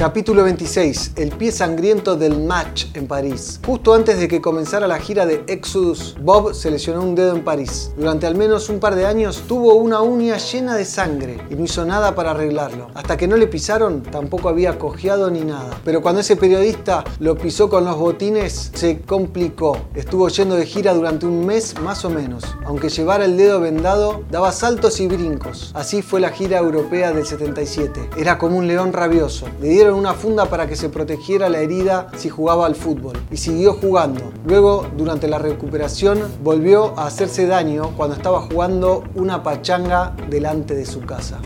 Capítulo 0.00 0.44
26. 0.44 1.12
El 1.16 1.28
pie 1.32 1.52
sangriento 1.52 2.16
del 2.16 2.40
match 2.40 2.86
en 2.94 3.06
París. 3.06 3.60
Justo 3.66 3.92
antes 3.92 4.18
de 4.18 4.28
que 4.28 4.40
comenzara 4.40 4.88
la 4.88 4.98
gira 4.98 5.26
de 5.26 5.44
Exodus, 5.46 6.16
Bob 6.22 6.54
se 6.54 6.70
lesionó 6.70 7.02
un 7.02 7.14
dedo 7.14 7.36
en 7.36 7.44
París. 7.44 7.92
Durante 7.98 8.26
al 8.26 8.34
menos 8.34 8.70
un 8.70 8.80
par 8.80 8.94
de 8.94 9.04
años 9.04 9.42
tuvo 9.46 9.74
una 9.74 10.00
uña 10.00 10.38
llena 10.38 10.74
de 10.74 10.86
sangre 10.86 11.36
y 11.50 11.54
no 11.54 11.64
hizo 11.64 11.84
nada 11.84 12.14
para 12.14 12.30
arreglarlo. 12.30 12.86
Hasta 12.94 13.18
que 13.18 13.28
no 13.28 13.36
le 13.36 13.46
pisaron, 13.46 14.02
tampoco 14.02 14.48
había 14.48 14.78
cojeado 14.78 15.30
ni 15.30 15.40
nada. 15.40 15.78
Pero 15.84 16.00
cuando 16.00 16.22
ese 16.22 16.34
periodista 16.34 17.04
lo 17.18 17.36
pisó 17.36 17.68
con 17.68 17.84
los 17.84 17.98
botines, 17.98 18.72
se 18.72 19.02
complicó. 19.02 19.76
Estuvo 19.94 20.28
yendo 20.28 20.56
de 20.56 20.64
gira 20.64 20.94
durante 20.94 21.26
un 21.26 21.44
mes 21.44 21.78
más 21.78 22.06
o 22.06 22.08
menos. 22.08 22.44
Aunque 22.64 22.88
llevara 22.88 23.26
el 23.26 23.36
dedo 23.36 23.60
vendado, 23.60 24.22
daba 24.30 24.50
saltos 24.52 24.98
y 24.98 25.08
brincos. 25.08 25.72
Así 25.74 26.00
fue 26.00 26.20
la 26.20 26.30
gira 26.30 26.56
europea 26.56 27.12
del 27.12 27.26
77. 27.26 28.08
Era 28.16 28.38
como 28.38 28.56
un 28.56 28.66
león 28.66 28.94
rabioso. 28.94 29.46
Le 29.60 29.68
dieron 29.68 29.89
una 29.94 30.14
funda 30.14 30.46
para 30.46 30.66
que 30.66 30.76
se 30.76 30.88
protegiera 30.88 31.48
la 31.48 31.60
herida 31.60 32.08
si 32.16 32.28
jugaba 32.28 32.66
al 32.66 32.74
fútbol 32.74 33.18
y 33.30 33.36
siguió 33.36 33.74
jugando. 33.74 34.32
Luego, 34.46 34.86
durante 34.96 35.28
la 35.28 35.38
recuperación, 35.38 36.22
volvió 36.42 36.98
a 36.98 37.06
hacerse 37.06 37.46
daño 37.46 37.92
cuando 37.96 38.16
estaba 38.16 38.40
jugando 38.40 39.04
una 39.14 39.42
pachanga 39.42 40.14
delante 40.28 40.74
de 40.74 40.86
su 40.86 41.00
casa. 41.00 41.38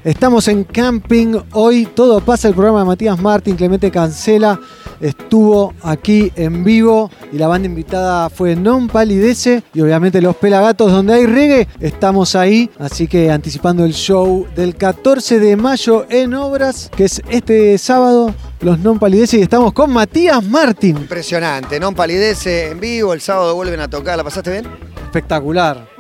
Estamos 0.04 0.50
en 0.50 0.66
camping. 0.66 1.38
Hoy 1.54 1.86
todo 1.86 2.20
pasa. 2.20 2.50
El 2.50 2.56
programa 2.56 2.80
de 2.80 2.86
Matías 2.86 3.18
Martín, 3.22 3.56
Clemente 3.56 3.90
Cancela, 3.90 4.60
estuvo 5.00 5.74
aquí 5.82 6.30
en 6.36 6.66
vivo 6.66 7.10
y 7.32 7.38
la 7.38 7.48
banda 7.48 7.68
invitada 7.68 8.30
fue 8.30 8.54
Non 8.54 8.90
Palidece 8.90 9.64
y 9.74 9.80
obviamente 9.80 10.22
Los 10.22 10.36
Pelagatos, 10.36 10.92
donde 10.92 11.14
hay 11.14 11.26
reggae. 11.26 11.70
Estamos 11.80 12.36
ahí, 12.36 12.70
así 12.80 13.08
que 13.08 13.32
anticipando 13.32 13.86
el 13.86 13.94
show 13.94 14.46
del 14.54 14.76
14 14.76 15.40
de 15.40 15.56
mayo 15.56 16.06
en 16.10 16.34
Obras, 16.34 16.92
que 16.94 17.06
es 17.06 17.22
este 17.30 17.78
sábado. 17.78 18.36
Los 18.60 18.80
Non 18.80 19.00
Palidece 19.00 19.38
y 19.38 19.42
estamos 19.42 19.72
con 19.72 19.90
Matías 19.90 20.44
Martín. 20.44 20.98
Impresionante, 20.98 21.80
non 21.80 21.96
palidece 21.96 22.72
en 22.72 22.80
vivo, 22.80 23.14
el 23.14 23.22
sábado 23.22 23.56
vuelven 23.56 23.80
a 23.80 23.88
tocar, 23.88 24.18
¿la 24.18 24.24
pasaste 24.24 24.52
bien? 24.52 24.68
Espectacular. 25.06 25.93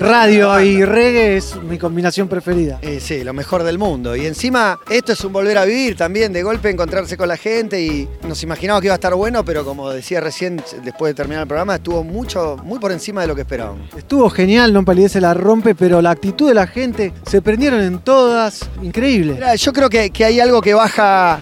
Radio 0.00 0.60
y 0.60 0.84
reggae 0.84 1.36
es 1.36 1.56
mi 1.56 1.78
combinación 1.78 2.28
preferida. 2.28 2.78
Eh, 2.82 3.00
sí, 3.00 3.22
lo 3.22 3.32
mejor 3.32 3.62
del 3.62 3.78
mundo. 3.78 4.16
Y 4.16 4.26
encima, 4.26 4.78
esto 4.90 5.12
es 5.12 5.24
un 5.24 5.32
volver 5.32 5.58
a 5.58 5.64
vivir 5.64 5.96
también, 5.96 6.32
de 6.32 6.42
golpe 6.42 6.70
encontrarse 6.70 7.16
con 7.16 7.28
la 7.28 7.36
gente 7.36 7.80
y 7.80 8.08
nos 8.26 8.42
imaginamos 8.42 8.80
que 8.80 8.86
iba 8.86 8.94
a 8.94 8.96
estar 8.96 9.14
bueno, 9.14 9.44
pero 9.44 9.64
como 9.64 9.90
decía 9.90 10.20
recién, 10.20 10.62
después 10.82 11.10
de 11.10 11.14
terminar 11.14 11.42
el 11.42 11.48
programa, 11.48 11.76
estuvo 11.76 12.02
mucho, 12.02 12.56
muy 12.64 12.78
por 12.78 12.92
encima 12.92 13.20
de 13.20 13.26
lo 13.26 13.34
que 13.34 13.42
esperábamos. 13.42 13.94
Estuvo 13.96 14.28
genial, 14.30 14.72
Non 14.72 14.84
Palidece 14.84 15.20
la 15.20 15.34
rompe, 15.34 15.74
pero 15.74 16.00
la 16.00 16.10
actitud 16.10 16.48
de 16.48 16.54
la 16.54 16.66
gente, 16.66 17.12
se 17.26 17.42
prendieron 17.42 17.80
en 17.80 17.98
todas, 17.98 18.60
increíble. 18.82 19.34
Mirá, 19.34 19.54
yo 19.54 19.72
creo 19.72 19.90
que, 19.90 20.10
que 20.10 20.24
hay 20.24 20.40
algo 20.40 20.62
que 20.62 20.74
baja 20.74 21.40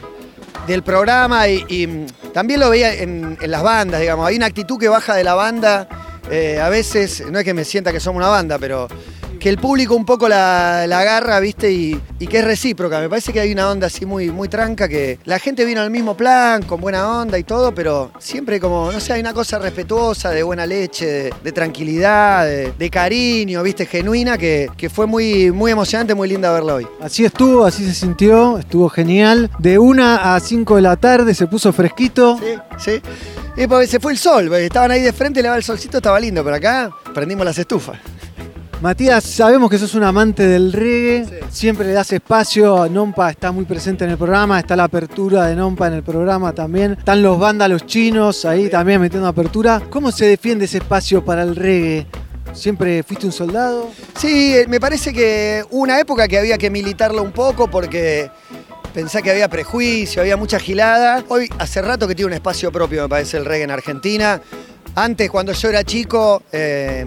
del 0.67 0.83
programa 0.83 1.47
y, 1.49 1.65
y, 1.69 2.07
también 2.33 2.61
lo 2.61 2.71
veía 2.71 2.95
en, 2.95 3.37
en 3.41 3.51
las 3.51 3.63
bandas, 3.63 4.01
digamos. 4.01 4.27
Hay 4.27 4.37
una 4.37 4.47
actitud 4.47 4.79
que 4.79 4.89
baja 4.89 5.15
de 5.15 5.25
la 5.25 5.35
banda. 5.35 5.89
Eh, 6.31 6.61
a 6.61 6.69
veces, 6.69 7.25
no 7.31 7.39
es 7.39 7.45
que 7.45 7.55
me 7.55 7.65
sienta 7.65 7.93
que 7.93 8.01
somos 8.01 8.19
una 8.19 8.29
banda, 8.29 8.59
pero 8.59 8.89
que 9.45 9.51
el 9.51 9.59
público 9.59 9.95
un 9.95 10.07
poco 10.07 10.27
la, 10.27 10.87
la 10.89 11.01
agarra, 11.01 11.39
¿viste? 11.39 11.71
Y, 11.71 12.01
y 12.19 12.27
que 12.27 12.39
es 12.39 12.45
recíproca. 12.47 12.99
Me 12.99 13.11
parece 13.11 13.31
que 13.31 13.41
hay 13.41 13.53
una 13.53 13.69
onda 13.69 13.89
así 13.89 14.07
muy, 14.07 14.31
muy 14.31 14.49
tranca, 14.49 14.89
que 14.89 15.19
la 15.27 15.39
gente 15.39 15.67
vino 15.67 15.83
al 15.83 15.91
mismo 15.91 16.17
plan, 16.17 16.63
con 16.63 16.81
buena 16.81 17.21
onda 17.21 17.39
y 17.39 17.45
todo, 17.45 17.75
pero 17.75 18.11
siempre 18.19 18.59
como, 18.59 18.91
no 18.91 19.01
sé, 19.01 19.13
hay 19.13 19.21
una 19.21 19.35
cosa 19.35 19.59
respetuosa, 19.59 20.31
de 20.31 20.43
buena 20.43 20.65
leche, 20.65 21.05
de, 21.05 21.35
de 21.45 21.53
tranquilidad, 21.53 22.47
de, 22.47 22.73
de 22.73 22.89
cariño, 22.89 23.63
¿viste? 23.63 23.85
Genuina, 23.85 24.39
que, 24.39 24.71
que 24.79 24.89
fue 24.89 25.07
muy, 25.07 25.51
muy 25.53 25.73
emocionante, 25.73 26.15
muy 26.15 26.31
linda 26.31 26.51
verla 26.51 26.77
hoy. 26.77 26.87
Así 27.03 27.27
estuvo, 27.27 27.67
así 27.67 27.85
se 27.85 27.93
sintió, 27.93 28.57
estuvo 28.57 28.89
genial. 28.89 29.51
De 29.59 29.79
1 29.79 30.03
a 30.23 30.41
5 30.41 30.77
de 30.77 30.81
la 30.81 30.97
tarde 30.97 31.35
se 31.35 31.47
puso 31.47 31.71
fresquito. 31.71 32.39
Sí, 32.39 32.55
sí. 32.79 33.03
Y 33.59 33.67
porque 33.67 33.89
se 33.89 34.01
fue 34.01 34.13
el 34.13 34.19
sol, 34.19 34.47
porque 34.47 34.65
estaban 34.65 34.91
ahí 34.91 35.03
de 35.03 35.13
frente, 35.13 35.43
le 35.43 35.49
daba 35.49 35.59
el 35.59 35.65
solcito, 35.65 35.99
estaba 35.99 36.19
lindo, 36.19 36.43
pero 36.43 36.57
acá 36.57 36.91
prendimos 37.13 37.45
las 37.45 37.59
estufas. 37.59 37.99
Matías, 38.85 39.25
sabemos 39.25 39.71
que 39.71 39.79
sos 39.79 39.95
un 39.95 40.03
amante 40.03 40.47
del 40.47 40.71
reggae, 40.71 41.41
siempre 41.49 41.87
le 41.87 41.95
das 41.95 42.13
espacio, 42.13 42.87
Nompa 42.87 43.31
está 43.31 43.51
muy 43.51 43.65
presente 43.65 44.05
en 44.05 44.11
el 44.11 44.19
programa, 44.19 44.61
está 44.61 44.77
la 44.77 44.85
apertura 44.85 45.47
de 45.47 45.57
Nompa 45.57 45.87
en 45.87 45.95
el 45.95 46.03
programa 46.03 46.53
también, 46.53 46.93
están 46.99 47.23
los 47.23 47.39
vándalos 47.39 47.87
chinos 47.87 48.45
ahí 48.45 48.69
también 48.69 49.01
metiendo 49.01 49.27
apertura. 49.27 49.81
¿Cómo 49.89 50.13
se 50.13 50.27
defiende 50.27 50.67
ese 50.67 50.77
espacio 50.77 51.25
para 51.25 51.45
el 51.45 51.57
reggae? 51.57 52.07
¿Siempre 52.53 53.03
fuiste 53.03 53.25
un 53.25 53.33
soldado? 53.33 53.89
Sí, 54.19 54.55
eh, 54.55 54.67
me 54.69 54.79
parece 54.79 55.15
que 55.15 55.65
hubo 55.71 55.81
una 55.81 55.99
época 55.99 56.29
que 56.29 56.39
había 56.39 56.59
que 56.59 56.69
militarlo 56.69 57.23
un 57.23 57.33
poco 57.33 57.71
porque 57.71 58.31
pensé 58.93 59.23
que 59.23 59.31
había 59.31 59.49
prejuicio, 59.49 60.21
había 60.21 60.37
mucha 60.37 60.59
gilada. 60.59 61.25
Hoy 61.29 61.49
hace 61.59 61.81
rato 61.81 62.07
que 62.07 62.15
tiene 62.15 62.27
un 62.27 62.35
espacio 62.35 62.71
propio, 62.71 63.05
me 63.05 63.09
parece, 63.09 63.39
el 63.39 63.47
reggae 63.47 63.65
en 63.65 63.71
Argentina. 63.71 64.43
Antes, 64.95 65.31
cuando 65.31 65.53
yo 65.53 65.71
era 65.71 65.83
chico, 65.85 66.43
eh, 66.53 67.07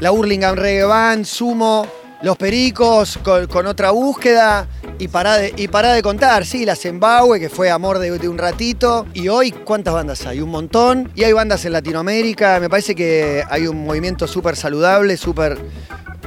la 0.00 0.12
Hurlingham 0.12 0.56
Reggae 0.56 0.84
Band, 0.84 1.24
Sumo, 1.26 1.86
Los 2.22 2.36
Pericos, 2.36 3.18
con, 3.18 3.66
otra 3.66 3.90
búsqueda. 3.90 4.66
Y 4.98 5.08
pará, 5.08 5.36
de, 5.36 5.54
y 5.56 5.66
de 5.66 6.02
contar, 6.02 6.44
sí, 6.44 6.64
la 6.64 6.74
Zimbabue, 6.74 7.38
que 7.38 7.48
fue 7.48 7.70
amor 7.70 7.98
de, 7.98 8.18
de 8.18 8.28
un 8.28 8.38
ratito. 8.38 9.06
Y 9.14 9.28
hoy, 9.28 9.52
¿cuántas 9.52 9.94
bandas 9.94 10.26
hay? 10.26 10.40
Un 10.40 10.50
montón. 10.50 11.10
Y 11.14 11.24
hay 11.24 11.32
bandas 11.32 11.64
en 11.66 11.72
Latinoamérica. 11.72 12.58
Me 12.60 12.68
parece 12.68 12.94
que 12.94 13.44
hay 13.48 13.66
un 13.66 13.84
movimiento 13.84 14.26
súper 14.26 14.56
saludable, 14.56 15.16
súper 15.16 15.58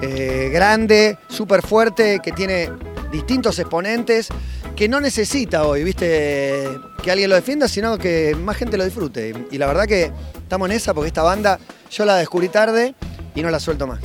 eh, 0.02 0.50
grande, 0.52 1.18
súper 1.28 1.62
fuerte, 1.62 2.20
que 2.24 2.32
tiene 2.32 2.70
distintos 3.12 3.58
exponentes, 3.60 4.30
que 4.76 4.88
no 4.88 5.00
necesita 5.00 5.66
hoy, 5.66 5.84
viste, 5.84 6.68
que 7.04 7.12
alguien 7.12 7.30
lo 7.30 7.36
defienda, 7.36 7.68
sino 7.68 7.98
que 7.98 8.36
más 8.36 8.58
gente 8.58 8.78
lo 8.78 8.86
disfrute. 8.86 9.34
Y 9.52 9.58
la 9.58 9.68
verdad 9.68 9.86
que 9.86 10.12
estamos 10.36 10.70
en 10.70 10.76
esa 10.76 10.94
porque 10.94 11.08
esta 11.08 11.22
banda 11.22 11.60
yo 11.92 12.06
la 12.06 12.16
descubrí 12.16 12.50
tarde 12.50 12.96
y 13.36 13.42
no 13.42 13.50
la 13.50 13.60
suelto 13.60 13.88
más. 13.88 14.00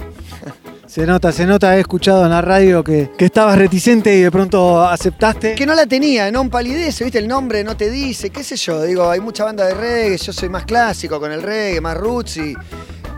Se 0.86 1.04
nota, 1.06 1.32
se 1.32 1.44
nota, 1.44 1.76
he 1.76 1.80
escuchado 1.80 2.24
en 2.24 2.30
la 2.30 2.40
radio 2.40 2.82
que, 2.82 3.10
que 3.16 3.26
estabas 3.26 3.58
reticente 3.58 4.14
y 4.16 4.22
de 4.22 4.30
pronto 4.30 4.82
aceptaste. 4.82 5.54
Que 5.54 5.66
no 5.66 5.74
la 5.74 5.84
tenía, 5.86 6.30
no 6.32 6.48
palidece, 6.48 7.04
viste, 7.04 7.18
el 7.18 7.28
nombre 7.28 7.62
no 7.62 7.76
te 7.76 7.90
dice, 7.90 8.30
qué 8.30 8.42
sé 8.42 8.56
yo, 8.56 8.82
digo, 8.82 9.10
hay 9.10 9.20
mucha 9.20 9.44
banda 9.44 9.66
de 9.66 9.74
reggae, 9.74 10.16
yo 10.16 10.32
soy 10.32 10.48
más 10.48 10.64
clásico 10.64 11.20
con 11.20 11.30
el 11.30 11.42
reggae, 11.42 11.80
más 11.82 11.94
roots 11.96 12.38
y 12.38 12.54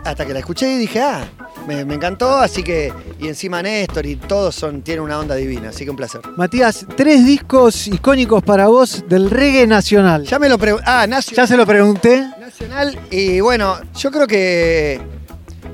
hasta 0.03 0.25
que 0.25 0.33
la 0.33 0.39
escuché 0.39 0.73
y 0.73 0.77
dije, 0.79 0.99
ah, 0.99 1.23
me, 1.65 1.85
me 1.85 1.93
encantó, 1.95 2.35
así 2.39 2.61
que, 2.61 2.91
y 3.19 3.29
encima 3.29 3.61
Néstor 3.63 4.05
y 4.05 4.17
todos 4.17 4.53
son, 4.53 4.81
tienen 4.81 5.03
una 5.03 5.17
onda 5.19 5.35
divina, 5.35 5.69
así 5.69 5.85
que 5.85 5.91
un 5.91 5.95
placer. 5.95 6.19
Matías, 6.35 6.85
tres 6.97 7.25
discos 7.25 7.87
icónicos 7.87 8.43
para 8.43 8.67
vos 8.67 9.05
del 9.07 9.29
reggae 9.31 9.65
nacional. 9.65 10.25
Ya 10.25 10.39
me 10.39 10.49
lo 10.49 10.57
pregunté, 10.57 10.83
ah, 10.89 11.05
Nacio- 11.07 11.37
Ya 11.37 11.47
se 11.47 11.55
lo 11.55 11.65
pregunté. 11.65 12.27
Nacional, 12.37 12.99
y 13.09 13.39
bueno, 13.39 13.77
yo 13.97 14.11
creo 14.11 14.27
que 14.27 14.99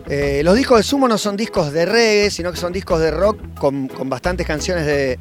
eh, 0.09 0.41
los 0.43 0.55
discos 0.55 0.77
de 0.77 0.83
Sumo 0.83 1.07
no 1.07 1.17
son 1.17 1.35
discos 1.35 1.73
de 1.73 1.85
reggae, 1.85 2.31
sino 2.31 2.51
que 2.51 2.57
son 2.57 2.71
discos 2.71 2.99
de 2.99 3.11
rock 3.11 3.39
con, 3.59 3.87
con 3.87 4.09
bastantes 4.09 4.47
canciones 4.47 4.85
de, 4.85 5.19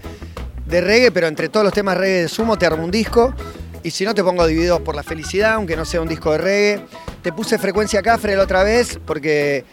de 0.67 0.81
reggae, 0.81 1.11
pero 1.11 1.27
entre 1.27 1.49
todos 1.49 1.65
los 1.65 1.73
temas 1.73 1.97
reggae 1.97 2.23
de 2.23 2.29
Sumo 2.29 2.57
te 2.57 2.67
armo 2.67 2.85
un 2.85 2.91
disco. 2.91 3.35
Y 3.83 3.91
si 3.91 4.05
no, 4.05 4.15
te 4.15 4.23
pongo 4.23 4.47
divididos 4.47 4.81
por 4.81 4.97
la 4.97 5.03
felicidad, 5.03 5.55
aunque 5.55 5.77
no 5.77 5.85
sea 5.85 6.01
un 6.01 6.09
disco 6.09 6.33
de 6.33 6.39
reggae. 6.39 6.87
Te 7.23 7.33
puse 7.33 7.59
frecuencia 7.59 8.03
Cafre 8.03 8.37
la 8.37 8.43
otra 8.43 8.63
vez 8.63 8.99
porque 9.05 9.65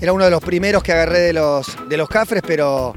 era 0.00 0.12
uno 0.12 0.24
de 0.24 0.30
los 0.30 0.42
primeros 0.42 0.82
que 0.82 0.92
agarré 0.92 1.20
de 1.20 1.32
los, 1.32 1.76
de 1.88 1.96
los 1.96 2.08
Cafres, 2.08 2.42
pero 2.46 2.94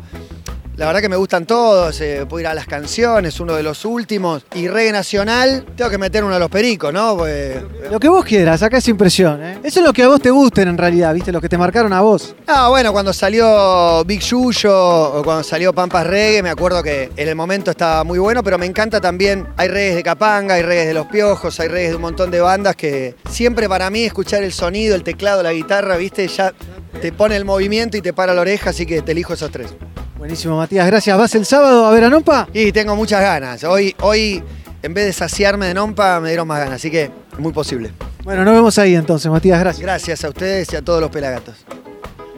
la 0.77 0.85
verdad 0.85 1.01
que 1.01 1.09
me 1.09 1.15
gustan 1.15 1.45
todos. 1.45 1.99
eh, 2.01 2.25
puedo 2.29 2.41
ir 2.41 2.47
a 2.47 2.53
las 2.53 2.67
canciones, 2.67 3.39
uno 3.39 3.55
de 3.55 3.63
los 3.63 3.83
últimos. 3.83 4.45
Y 4.53 4.67
reggae 4.67 4.91
nacional, 4.91 5.65
tengo 5.75 5.89
que 5.89 5.97
meter 5.97 6.23
uno 6.23 6.35
de 6.35 6.39
los 6.39 6.49
pericos, 6.49 6.93
¿no? 6.93 7.17
Pues, 7.17 7.57
Lo 7.91 7.99
que 7.99 8.07
vos 8.07 8.23
quieras, 8.23 8.61
acá 8.61 8.77
es 8.77 8.87
impresión. 8.87 9.43
¿eh? 9.43 9.59
Eso 9.63 9.79
es 9.79 9.85
lo 9.85 9.91
que 9.91 10.03
a 10.03 10.07
vos 10.07 10.21
te 10.21 10.29
gusten 10.29 10.67
en 10.67 10.77
realidad, 10.77 11.13
¿viste? 11.15 11.31
Los 11.31 11.41
que 11.41 11.49
te 11.49 11.57
marcaron 11.57 11.91
a 11.93 12.01
vos. 12.01 12.35
Ah, 12.45 12.69
bueno, 12.69 12.93
cuando 12.93 13.11
salió 13.11 14.03
Big 14.05 14.21
Yuyo 14.21 14.71
o 15.13 15.23
cuando 15.23 15.43
salió 15.43 15.73
Pampas 15.73 16.05
Reggae, 16.05 16.43
me 16.43 16.51
acuerdo 16.51 16.83
que 16.83 17.09
en 17.15 17.27
el 17.27 17.35
momento 17.35 17.71
estaba 17.71 18.03
muy 18.03 18.19
bueno, 18.19 18.43
pero 18.43 18.59
me 18.59 18.67
encanta 18.67 19.01
también. 19.01 19.47
Hay 19.57 19.69
reggaes 19.69 19.95
de 19.95 20.03
Capanga, 20.03 20.53
hay 20.55 20.61
reggaes 20.61 20.87
de 20.87 20.93
Los 20.93 21.07
Piojos, 21.07 21.59
hay 21.59 21.69
reggaes 21.69 21.89
de 21.89 21.95
un 21.95 22.03
montón 22.03 22.29
de 22.29 22.39
bandas 22.39 22.75
que 22.75 23.15
siempre 23.29 23.67
para 23.67 23.89
mí 23.89 24.03
escuchar 24.03 24.43
el 24.43 24.53
sonido, 24.53 24.93
el 24.93 25.03
teclado, 25.03 25.41
la 25.41 25.53
guitarra, 25.53 25.97
viste, 25.97 26.27
ya 26.27 26.53
te 27.01 27.11
pone 27.11 27.35
el 27.35 27.45
movimiento 27.45 27.97
y 27.97 28.01
te 28.01 28.13
para 28.13 28.33
la 28.35 28.41
oreja, 28.41 28.69
así 28.69 28.85
que 28.85 29.01
te 29.01 29.13
elijo 29.13 29.33
esos 29.33 29.49
tres. 29.51 29.73
Buenísimo, 30.17 30.58
Matías, 30.58 30.88
gracias. 30.88 31.15
¿Vas 31.15 31.36
el 31.36 31.45
sábado 31.45 31.86
a 31.86 31.91
ver 31.91 32.06
a 32.06 32.10
Nompa? 32.10 32.47
Y 32.51 32.71
tengo 32.71 32.95
muchas 32.95 33.21
ganas. 33.21 33.63
Hoy, 33.63 33.95
hoy 34.01 34.43
en 34.82 34.93
vez 34.93 35.06
de 35.06 35.13
saciarme 35.13 35.67
de 35.67 35.73
Nompa, 35.75 36.19
me 36.19 36.30
dieron 36.30 36.47
más 36.47 36.58
ganas, 36.58 36.75
así 36.75 36.89
que 36.89 37.03
es 37.03 37.39
muy 37.39 37.53
posible. 37.53 37.91
Bueno, 38.23 38.43
nos 38.43 38.56
vemos 38.56 38.77
ahí 38.80 38.95
entonces, 38.95 39.32
Matías, 39.32 39.60
gracias. 39.60 39.84
Gracias 39.84 40.23
a 40.25 40.30
ustedes 40.30 40.73
y 40.73 40.75
a 40.75 40.82
todos 40.82 41.01
los 41.01 41.12
pelagatos. 41.12 41.56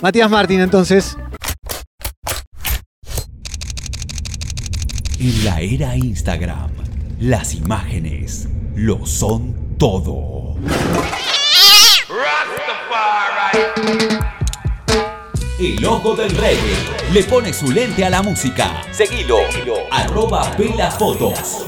Matías 0.02 0.30
Martín, 0.30 0.60
entonces. 0.60 1.18
En 5.20 5.46
la 5.46 5.62
era 5.62 5.96
Instagram, 5.96 6.72
las 7.20 7.54
imágenes 7.54 8.50
lo 8.76 9.06
son 9.06 9.78
todo. 9.78 10.56
El 15.60 15.86
ojo 15.86 16.16
del 16.16 16.30
reggae 16.38 17.12
le 17.12 17.22
pone 17.26 17.52
su 17.52 17.70
lente 17.70 18.06
a 18.06 18.10
la 18.10 18.22
música. 18.22 18.82
Seguilo, 18.94 19.40
arroba 19.92 20.50
pelafotos. 20.56 21.66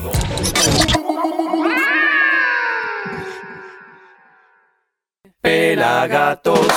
Pelagatos. 5.41 6.67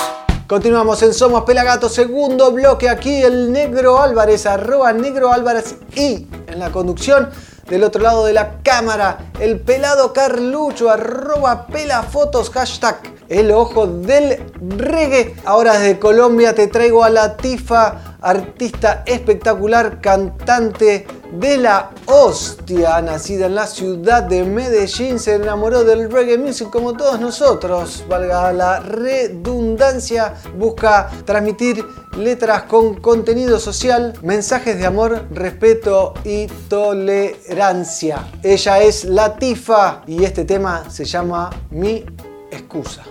Continuamos 0.45 1.01
en 1.03 1.13
Somos 1.13 1.45
Pelagatos, 1.45 1.93
segundo 1.93 2.51
bloque 2.51 2.89
aquí 2.89 3.21
el 3.21 3.49
Negro 3.49 4.01
Álvarez, 4.01 4.45
arroba 4.45 4.91
Negro 4.91 5.31
Álvarez 5.31 5.77
y 5.95 6.27
en 6.47 6.59
la 6.59 6.69
conducción 6.69 7.29
del 7.69 7.83
otro 7.83 8.01
lado 8.01 8.25
de 8.25 8.33
la 8.33 8.61
cámara, 8.61 9.31
el 9.39 9.61
pelado 9.61 10.11
Carlucho, 10.11 10.89
arroba 10.89 11.65
pelafotos, 11.67 12.49
hashtag 12.49 13.01
el 13.29 13.51
ojo 13.51 13.87
del 13.87 14.43
reggae. 14.77 15.35
Ahora 15.45 15.79
desde 15.79 15.99
Colombia 15.99 16.53
te 16.53 16.67
traigo 16.67 17.03
a 17.03 17.09
la 17.09 17.37
Tifa, 17.37 18.17
artista 18.21 19.03
espectacular, 19.05 20.01
cantante 20.01 21.05
de 21.39 21.57
la 21.57 21.91
hostia, 22.05 23.01
nacida 23.01 23.47
en 23.47 23.55
la 23.55 23.67
ciudad 23.67 24.23
de 24.23 24.43
Medellín, 24.43 25.19
se 25.19 25.35
enamoró 25.35 25.83
del 25.83 26.11
reggae 26.11 26.37
music 26.37 26.69
como 26.69 26.93
todos 26.93 27.19
nosotros, 27.19 28.03
valga 28.07 28.51
la 28.53 28.79
redundancia, 28.79 30.33
busca 30.57 31.09
transmitir 31.25 31.85
letras 32.17 32.63
con 32.63 32.95
contenido 32.95 33.59
social, 33.59 34.13
mensajes 34.21 34.77
de 34.77 34.85
amor, 34.85 35.25
respeto 35.31 36.13
y 36.23 36.47
tolerancia. 36.69 38.27
Ella 38.41 38.81
es 38.81 39.05
Latifa 39.05 40.03
y 40.07 40.23
este 40.23 40.45
tema 40.45 40.89
se 40.89 41.05
llama 41.05 41.49
Mi 41.71 42.05
excusa. 42.51 43.03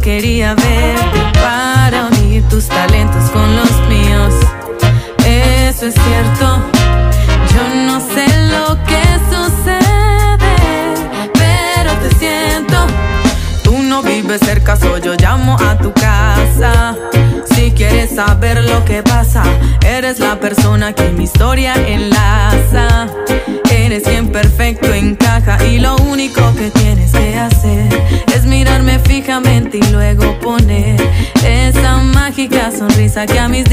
Quería 0.00 0.54
verte 0.54 1.20
para 1.34 2.06
unir 2.06 2.42
tus 2.48 2.66
talentos 2.68 3.30
con 3.30 3.56
los 3.56 3.70
míos. 3.88 4.34
Eso 5.26 5.86
es 5.86 5.94
cierto, 5.94 6.58
yo 7.52 7.74
no 7.86 8.00
sé 8.00 8.26
lo 8.50 8.78
que 8.84 9.02
sucede, 9.30 10.38
pero 11.34 11.92
te 12.02 12.14
siento. 12.18 12.76
Tú 13.62 13.78
no 13.82 14.02
vives 14.02 14.40
cerca, 14.40 14.76
soy 14.76 15.00
yo 15.02 15.14
llamo 15.14 15.56
a 15.60 15.76
tu 15.76 15.92
casa. 15.92 16.96
Si 17.54 17.70
quieres 17.72 18.14
saber 18.14 18.64
lo 18.64 18.84
que 18.84 19.02
pasa, 19.02 19.42
eres 19.84 20.18
la 20.18 20.40
persona 20.40 20.94
que 20.94 21.10
mi 21.10 21.24
historia 21.24 21.74
enlaza. 21.74 23.08
Eres 23.70 24.04
quien 24.04 24.32
perfecto 24.32 24.89
mágica 33.20 33.26
sonrisa 33.26 33.26
que 33.26 33.38
a 33.38 33.48
mis 33.48 33.69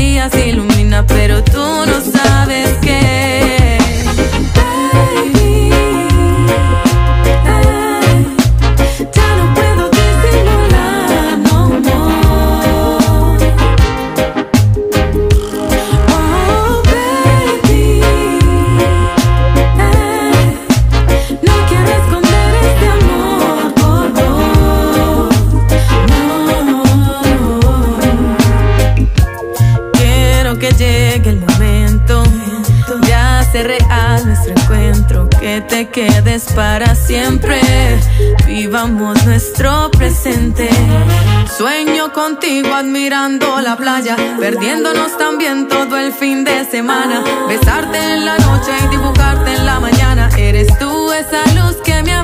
para 36.58 36.95
siempre. 36.95 37.62
Vivamos 38.47 39.24
nuestro 39.28 39.91
presente. 39.91 40.68
Sueño 41.55 42.12
contigo 42.14 42.74
admirando 42.74 43.62
la 43.62 43.78
playa, 43.78 44.16
perdiéndonos 44.39 45.16
también 45.20 45.68
todo 45.68 45.95
el 45.97 46.12
fin 46.12 46.43
de 46.43 46.66
semana. 46.66 47.24
Besarte 47.47 47.99
en 47.99 48.26
la 48.26 48.39
noche 48.39 48.72
y 48.84 48.88
dibujarte 48.88 49.53
en 49.53 49.66
la 49.68 49.80
mañana. 49.80 50.30
Eres 50.36 50.68
tú 50.80 51.12
esa 51.14 51.45
luz 51.53 51.76
que 51.86 52.01
me 52.01 52.16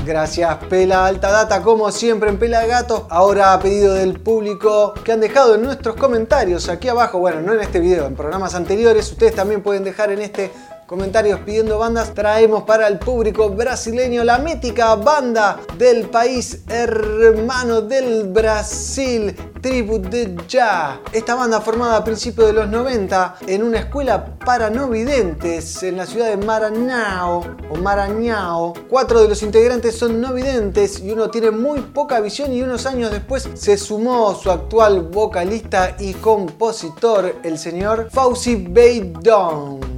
Gracias, 0.05 0.57
Pela 0.69 1.05
Alta 1.05 1.31
Data, 1.31 1.61
como 1.61 1.91
siempre 1.91 2.29
en 2.29 2.39
Pela 2.39 2.65
Gatos. 2.65 3.03
Ahora 3.09 3.53
a 3.53 3.59
pedido 3.59 3.93
del 3.93 4.19
público 4.19 4.93
que 5.03 5.11
han 5.11 5.19
dejado 5.19 5.55
en 5.55 5.63
nuestros 5.63 5.95
comentarios 5.95 6.69
aquí 6.69 6.87
abajo, 6.87 7.19
bueno, 7.19 7.41
no 7.41 7.53
en 7.53 7.59
este 7.59 7.79
video, 7.79 8.07
en 8.07 8.15
programas 8.15 8.55
anteriores, 8.55 9.11
ustedes 9.11 9.35
también 9.35 9.61
pueden 9.61 9.83
dejar 9.83 10.11
en 10.11 10.21
este 10.21 10.51
comentarios 10.91 11.39
pidiendo 11.45 11.79
bandas, 11.79 12.13
traemos 12.13 12.63
para 12.63 12.85
el 12.89 12.99
público 12.99 13.49
brasileño 13.49 14.25
la 14.25 14.39
mítica 14.39 14.95
banda 14.95 15.57
del 15.77 16.09
país 16.09 16.63
hermano 16.67 17.79
del 17.79 18.27
Brasil, 18.27 19.33
Tribu 19.61 19.99
de 19.99 20.35
Ya. 20.49 20.99
Esta 21.13 21.35
banda 21.35 21.61
formada 21.61 21.95
a 21.95 22.03
principios 22.03 22.47
de 22.47 22.53
los 22.53 22.67
90 22.67 23.35
en 23.47 23.63
una 23.63 23.79
escuela 23.79 24.35
para 24.45 24.69
no 24.69 24.89
videntes 24.89 25.81
en 25.81 25.95
la 25.95 26.05
ciudad 26.05 26.27
de 26.27 26.35
Maranhão 26.45 27.53
o. 27.69 28.73
Cuatro 28.89 29.21
de 29.21 29.29
los 29.29 29.43
integrantes 29.43 29.97
son 29.97 30.19
no 30.19 30.33
videntes 30.33 30.99
y 30.99 31.09
uno 31.13 31.29
tiene 31.29 31.51
muy 31.51 31.79
poca 31.79 32.19
visión 32.19 32.51
y 32.51 32.63
unos 32.63 32.85
años 32.85 33.11
después 33.11 33.47
se 33.53 33.77
sumó 33.77 34.35
su 34.35 34.51
actual 34.51 35.03
vocalista 35.03 35.95
y 35.99 36.15
compositor, 36.15 37.37
el 37.43 37.57
señor 37.57 38.09
Fauci 38.11 38.55
Beidon. 38.55 39.90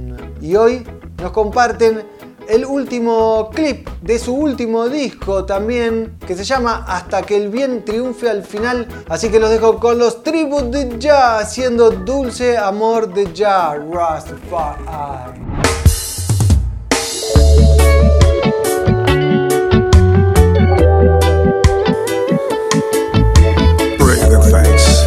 Y 0.44 0.56
hoy 0.56 0.86
nos 1.22 1.32
comparten 1.32 2.04
el 2.46 2.66
último 2.66 3.48
clip 3.54 3.88
de 4.02 4.18
su 4.18 4.34
último 4.34 4.90
disco 4.90 5.46
también, 5.46 6.18
que 6.26 6.36
se 6.36 6.44
llama 6.44 6.84
Hasta 6.86 7.22
que 7.22 7.34
el 7.34 7.48
bien 7.48 7.82
triunfe 7.82 8.28
al 8.28 8.44
final. 8.44 8.86
Así 9.08 9.30
que 9.30 9.40
los 9.40 9.48
dejo 9.48 9.80
con 9.80 9.98
los 9.98 10.22
tribus 10.22 10.70
de 10.70 10.98
Ya, 10.98 11.38
haciendo 11.38 11.88
dulce 11.90 12.58
amor 12.58 13.14
de 13.14 13.32
Ya, 13.32 13.74
Rastafari. 13.90 14.84
Pray 23.98 24.18
the 24.28 24.50
thanks. 24.50 25.04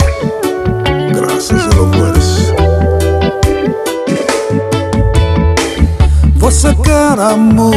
Você 6.48 6.74
quer 6.76 7.20
amor? 7.20 7.76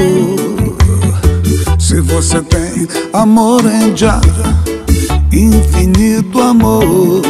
Se 1.77 2.01
você 2.03 2.41
tem 2.41 2.87
amor 3.13 3.63
em 3.67 3.97
já, 3.97 4.21
infinito 5.33 6.41
amor, 6.41 7.21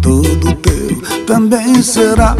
tudo 0.00 0.54
teu 0.54 1.02
também 1.26 1.82
será. 1.82 2.34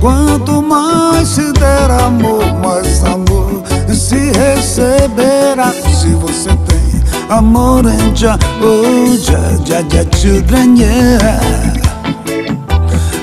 Quanto 0.00 0.62
mais 0.62 1.26
se 1.26 1.52
der 1.54 1.90
amor, 1.90 2.44
mais 2.62 3.02
amor 3.02 3.64
se 3.92 4.30
receberá. 4.30 5.72
Se 5.72 6.06
você 6.10 6.50
tem 6.50 7.36
amor 7.36 7.84
em 7.86 8.14
já, 8.14 8.38
oh 8.62 9.16
já, 9.16 9.40
já, 9.66 9.82
já, 9.82 10.16
children, 10.16 10.76
yeah. 10.78 11.40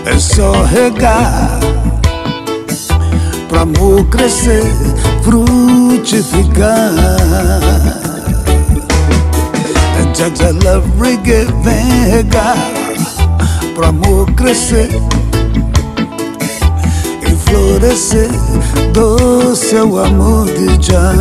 É 0.06 0.20
só 0.20 0.52
regar 0.64 1.62
pra 3.52 3.62
amor 3.64 4.06
crescer, 4.06 4.64
frutificar. 5.24 6.94
É 10.00 10.16
já, 10.16 10.52
love 10.64 10.90
reggae, 10.98 11.48
vem 11.62 12.10
regar 12.10 12.58
pra 13.76 13.90
amor 13.90 14.32
crescer 14.32 14.90
e 17.22 17.36
florescer. 17.50 18.30
Doce 18.94 19.76
é 19.76 19.84
o 19.84 20.00
amor 20.00 20.46
de 20.46 20.88
já. 20.88 21.12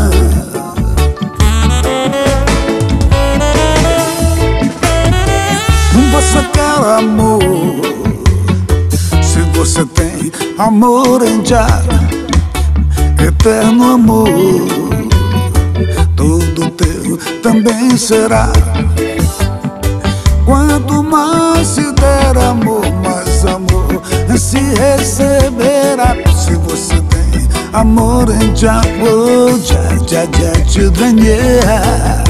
Você 6.13 6.43
quer 6.53 6.97
amor? 6.99 7.41
Se 9.23 9.41
você 9.57 9.85
tem 9.87 10.31
amor 10.59 11.23
em 11.23 11.45
já, 11.45 11.67
eterno 13.27 13.95
amor, 13.95 14.29
tudo 16.17 16.71
teu 16.71 17.19
também 17.43 17.97
será. 17.97 18.53
Quanto 20.45 21.03
mais 21.03 21.67
se 21.67 21.93
der 21.93 22.37
amor, 22.39 22.85
mais 23.03 23.45
amor 23.47 24.03
se 24.37 24.59
receberá. 24.59 26.17
Se 26.35 26.55
você 26.55 26.95
tem 26.95 27.49
amor 27.73 28.29
em 28.31 28.57
já, 28.57 28.81
já, 28.83 29.97
já, 30.07 30.25
já, 30.25 30.65
children, 30.67 31.19
yeah. 31.21 32.25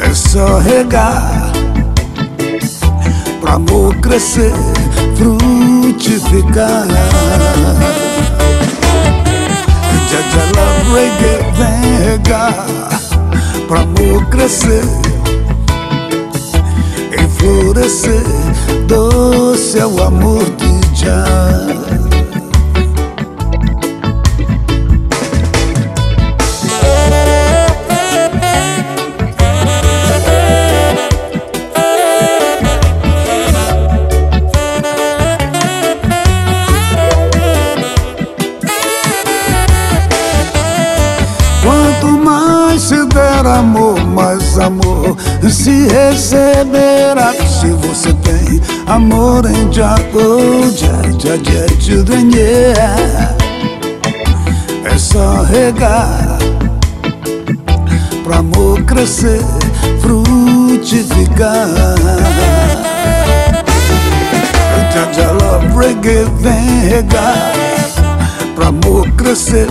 É 0.00 0.14
só 0.14 0.58
regar 0.58 1.50
pra 3.40 3.54
amor 3.54 3.94
crescer, 3.96 4.52
frutificar. 5.16 6.86
Já 10.10 10.20
love 10.56 10.90
reggae 10.94 11.38
regar 12.04 12.66
pra 13.66 13.80
amor 13.80 14.24
crescer 14.30 14.84
e. 17.78 18.22
Doce 18.86 19.78
é 19.78 19.86
o 19.86 20.02
amor 20.02 20.44
de 20.56 20.96
já. 20.98 21.87
Amor, 43.50 44.00
mais 44.06 44.58
amor 44.58 45.16
se 45.50 45.86
receberá. 45.88 47.32
Se 47.32 47.66
você 47.66 48.12
tem 48.14 48.60
amor 48.86 49.44
em 49.46 49.72
Jaco, 49.72 50.62
children, 51.80 52.30
yeah. 52.34 53.34
É 54.84 54.98
só 54.98 55.42
regar 55.42 56.38
pra 58.24 58.36
amor 58.38 58.82
crescer, 58.84 59.44
frutificar. 60.00 61.68
Já, 65.12 65.30
love 65.32 65.66
reggae, 65.76 66.26
vem 66.40 66.88
regar 66.88 67.52
pra 68.54 68.68
amor 68.68 69.10
crescer 69.12 69.68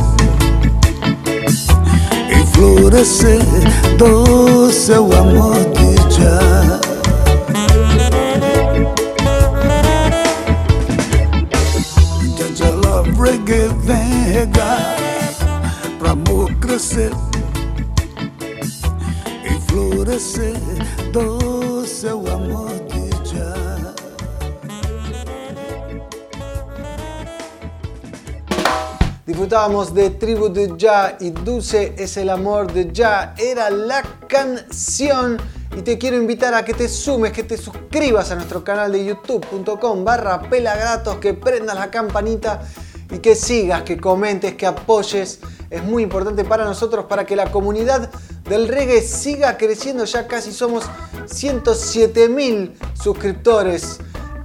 florescer. 2.57 3.39
Doce 3.97 4.91
é 4.91 4.99
o 4.99 5.13
amor 5.13 5.57
de 5.75 5.95
já. 6.15 6.79
Já, 12.55 12.69
love 12.69 13.11
reggae, 13.21 13.69
vem 13.83 14.23
regar 14.31 14.95
pra 15.99 16.11
amor 16.11 16.51
crescer 16.55 17.11
e 19.43 19.61
florescer. 19.67 20.57
Doce 21.13 22.07
é 22.07 22.13
o 22.15 22.27
amor 22.27 22.71
de 22.71 22.86
Disfrutábamos 29.37 29.93
de 29.93 30.09
Tribu 30.09 30.49
de 30.49 30.73
Ya 30.77 31.15
y 31.19 31.29
Dulce 31.29 31.93
es 31.95 32.17
el 32.17 32.31
amor 32.31 32.73
de 32.73 32.91
Ya. 32.91 33.35
Era 33.37 33.69
la 33.69 34.01
canción. 34.27 35.37
Y 35.77 35.83
te 35.83 35.99
quiero 35.99 36.17
invitar 36.17 36.55
a 36.55 36.65
que 36.65 36.73
te 36.73 36.89
sumes, 36.89 37.33
que 37.33 37.43
te 37.43 37.55
suscribas 37.55 38.31
a 38.31 38.35
nuestro 38.35 38.63
canal 38.63 38.91
de 38.91 39.05
youtube.com 39.05 40.03
barra 40.03 40.41
pelagratos, 40.41 41.17
que 41.17 41.35
prendas 41.35 41.77
la 41.77 41.91
campanita 41.91 42.63
y 43.11 43.19
que 43.19 43.35
sigas, 43.35 43.83
que 43.83 43.97
comentes, 43.97 44.55
que 44.55 44.65
apoyes. 44.65 45.39
Es 45.69 45.83
muy 45.83 46.01
importante 46.01 46.43
para 46.43 46.65
nosotros, 46.65 47.05
para 47.05 47.23
que 47.23 47.35
la 47.35 47.51
comunidad 47.51 48.09
del 48.49 48.67
reggae 48.67 49.03
siga 49.03 49.55
creciendo. 49.55 50.05
Ya 50.05 50.27
casi 50.27 50.51
somos 50.51 50.85
107 51.27 52.27
mil 52.27 52.75
suscriptores 52.95 53.99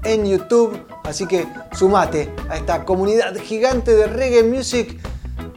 en 0.04 0.26
YouTube. 0.26 0.91
Así 1.04 1.26
que 1.26 1.46
sumate 1.72 2.32
a 2.48 2.56
esta 2.56 2.84
comunidad 2.84 3.34
gigante 3.36 3.94
de 3.94 4.06
reggae 4.06 4.42
music 4.42 4.98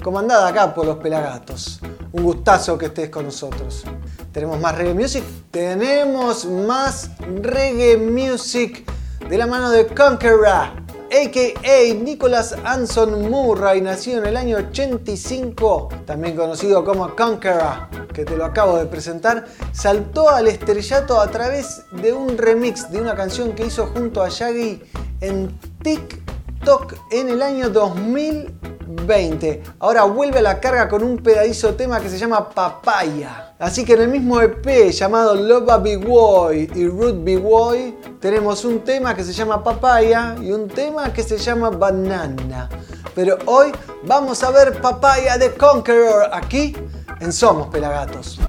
comandada 0.04 0.48
acá 0.48 0.74
por 0.74 0.86
los 0.86 0.98
pelagatos. 0.98 1.80
Un 2.12 2.24
gustazo 2.24 2.78
que 2.78 2.88
estés 2.88 3.10
con 3.10 3.26
nosotros. 3.26 3.84
¿Tenemos 4.32 4.60
más 4.60 4.76
reggae 4.76 4.94
music? 4.94 5.24
Tenemos 5.52 6.46
más 6.46 7.10
reggae 7.42 7.98
music 7.98 8.86
de 9.30 9.38
la 9.38 9.48
mano 9.48 9.72
de 9.72 9.88
Conqueror, 9.88 10.86
a.k.a. 11.12 11.94
Nicholas 11.96 12.56
Anson 12.64 13.30
Murray, 13.30 13.82
nacido 13.82 14.20
en 14.20 14.28
el 14.28 14.38
año 14.38 14.58
85, 14.58 15.90
también 16.06 16.36
conocido 16.36 16.84
como 16.84 17.16
Conqueror, 17.16 17.88
que 18.14 18.26
te 18.26 18.36
lo 18.36 18.46
acabo 18.46 18.78
de 18.78 18.86
presentar, 18.86 19.46
saltó 19.72 20.30
al 20.30 20.48
estrellato 20.48 21.20
a 21.20 21.28
través 21.28 21.84
de 21.92 22.14
un 22.14 22.38
remix 22.38 22.92
de 22.92 23.02
una 23.02 23.16
canción 23.16 23.54
que 23.54 23.66
hizo 23.66 23.88
junto 23.88 24.22
a 24.22 24.30
Shaggy 24.30 24.84
en 25.22 25.60
TikTok. 25.82 26.96
En 27.12 27.30
el 27.30 27.42
año 27.42 27.70
2020. 27.70 29.64
Ahora 29.80 30.04
vuelve 30.04 30.40
a 30.40 30.42
la 30.42 30.60
carga 30.60 30.90
con 30.90 31.04
un 31.04 31.18
pedadizo 31.18 31.76
tema 31.76 32.00
que 32.00 32.10
se 32.10 32.18
llama 32.18 32.50
Papaya. 32.50 33.54
Así 33.60 33.86
que 33.86 33.94
en 33.94 34.02
el 34.02 34.08
mismo 34.10 34.42
EP 34.42 34.92
llamado 34.92 35.36
Love 35.36 35.84
Big 35.84 36.06
Boy 36.06 36.70
y 36.74 36.88
Root 36.88 37.24
Boy 37.42 37.96
tenemos 38.20 38.66
un 38.66 38.80
tema 38.80 39.16
que 39.16 39.24
se 39.24 39.32
llama 39.32 39.64
Papaya 39.64 40.36
y 40.42 40.52
un 40.52 40.68
tema 40.68 41.14
que 41.14 41.24
se 41.24 41.38
llama 41.38 41.70
Banana. 41.70 42.68
Pero 43.14 43.38
hoy 43.46 43.72
vamos 44.04 44.44
a 44.44 44.52
ver 44.52 44.82
Papaya 44.82 45.38
de 45.38 45.54
Conqueror 45.54 46.30
aquí 46.34 46.76
en 47.22 47.32
Somos 47.32 47.68
Pelagatos. 47.68 48.40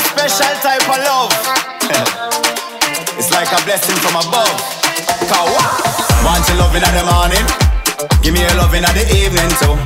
Special 0.00 0.54
type 0.64 0.84
of 0.88 0.98
love, 1.04 1.32
it's 3.18 3.30
like 3.32 3.50
a 3.52 3.60
blessing 3.64 3.96
from 4.00 4.16
above. 4.16 4.80
Want 6.24 6.46
your 6.48 6.58
loving 6.58 6.82
in 6.82 6.94
the 6.94 7.04
morning, 7.08 7.46
give 8.22 8.34
me 8.34 8.44
a 8.44 8.54
loving 8.56 8.84
in 8.84 8.94
the 8.94 9.04
evening 9.16 9.50
too. 9.60 9.76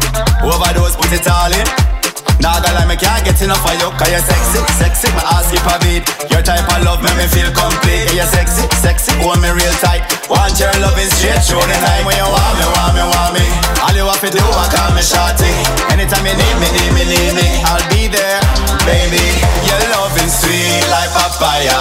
Overdose, 0.46 0.96
put 0.96 1.12
it 1.12 1.26
all 1.28 1.52
in. 1.52 1.93
Nah, 2.43 2.61
girl, 2.61 2.76
I 2.76 2.97
can't 2.97 3.24
get 3.24 3.41
enough 3.43 3.64
of 3.64 3.74
you 3.78 3.91
Cause 3.95 4.11
you're 4.11 4.22
sexy, 4.22 4.61
sexy, 4.78 5.09
my 5.14 5.22
ass 5.35 5.51
skip 5.51 5.66
a 5.66 5.76
beat. 5.82 6.03
Your 6.30 6.43
type 6.43 6.66
of 6.66 6.82
love 6.82 7.03
make 7.03 7.14
me 7.18 7.26
feel 7.30 7.51
complete. 7.55 8.11
Yeah, 8.11 8.22
you're 8.22 8.30
sexy, 8.30 8.66
sexy, 8.82 9.14
hold 9.22 9.39
me 9.39 9.51
real 9.51 9.74
tight. 9.82 10.03
Want 10.26 10.59
your 10.59 10.72
loving 10.82 11.11
straight 11.14 11.39
through 11.47 11.62
the 11.62 11.78
night. 11.78 12.03
When 12.03 12.16
you 12.16 12.26
want 12.26 12.55
me, 12.59 12.66
want 12.66 12.93
me, 12.95 13.03
want 13.07 13.32
me. 13.39 13.47
All 13.82 13.95
you 13.95 14.07
have 14.07 14.22
to 14.22 14.30
do, 14.30 14.43
I 14.43 14.66
call 14.72 14.91
me 14.97 15.03
shorty. 15.03 15.51
Anytime 15.95 16.26
you 16.26 16.35
need 16.35 16.57
me, 16.59 16.68
need 16.74 16.93
me, 16.97 17.03
need 17.07 17.32
me 17.39 17.49
I'll 17.68 17.82
be 17.93 18.11
there, 18.11 18.41
baby. 18.82 19.24
Your 19.68 19.82
loving 19.95 20.30
sweet 20.30 20.85
like 20.91 21.11
papaya. 21.14 21.78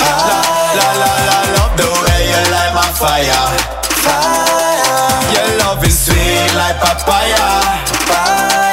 La, 0.00 0.10
la, 0.74 0.88
la, 1.00 1.12
la, 1.28 1.38
love 1.54 1.74
the 1.78 1.86
way 1.86 2.20
you 2.28 2.40
light 2.50 2.72
my 2.74 2.88
fire. 2.98 3.46
Fire 4.02 5.32
Your 5.32 5.48
loving 5.62 5.92
sweet 5.92 6.50
like 6.58 6.78
papaya. 6.82 7.46
La, 8.10 8.63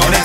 loving 0.00 0.23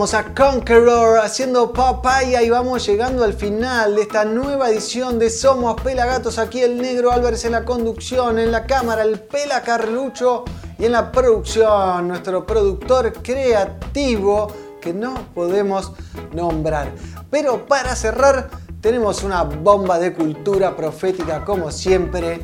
A 0.00 0.34
Conqueror 0.34 1.18
haciendo 1.18 1.74
papaya 1.74 2.40
y 2.40 2.48
vamos 2.48 2.86
llegando 2.86 3.22
al 3.22 3.34
final 3.34 3.96
de 3.96 4.02
esta 4.02 4.24
nueva 4.24 4.70
edición 4.70 5.18
de 5.18 5.28
Somos 5.28 5.78
Pelagatos. 5.82 6.38
Aquí 6.38 6.62
el 6.62 6.80
negro 6.80 7.12
Álvarez 7.12 7.44
en 7.44 7.52
la 7.52 7.66
conducción, 7.66 8.38
en 8.38 8.50
la 8.50 8.64
cámara 8.64 9.02
el 9.02 9.20
Pela 9.20 9.60
Carlucho 9.60 10.44
y 10.78 10.86
en 10.86 10.92
la 10.92 11.12
producción 11.12 12.08
nuestro 12.08 12.46
productor 12.46 13.12
creativo 13.22 14.50
que 14.80 14.94
no 14.94 15.12
podemos 15.34 15.92
nombrar. 16.32 16.90
Pero 17.30 17.66
para 17.66 17.94
cerrar 17.94 18.48
tenemos 18.80 19.22
una 19.22 19.42
bomba 19.42 19.98
de 19.98 20.14
cultura 20.14 20.74
profética 20.74 21.44
como 21.44 21.70
siempre 21.70 22.40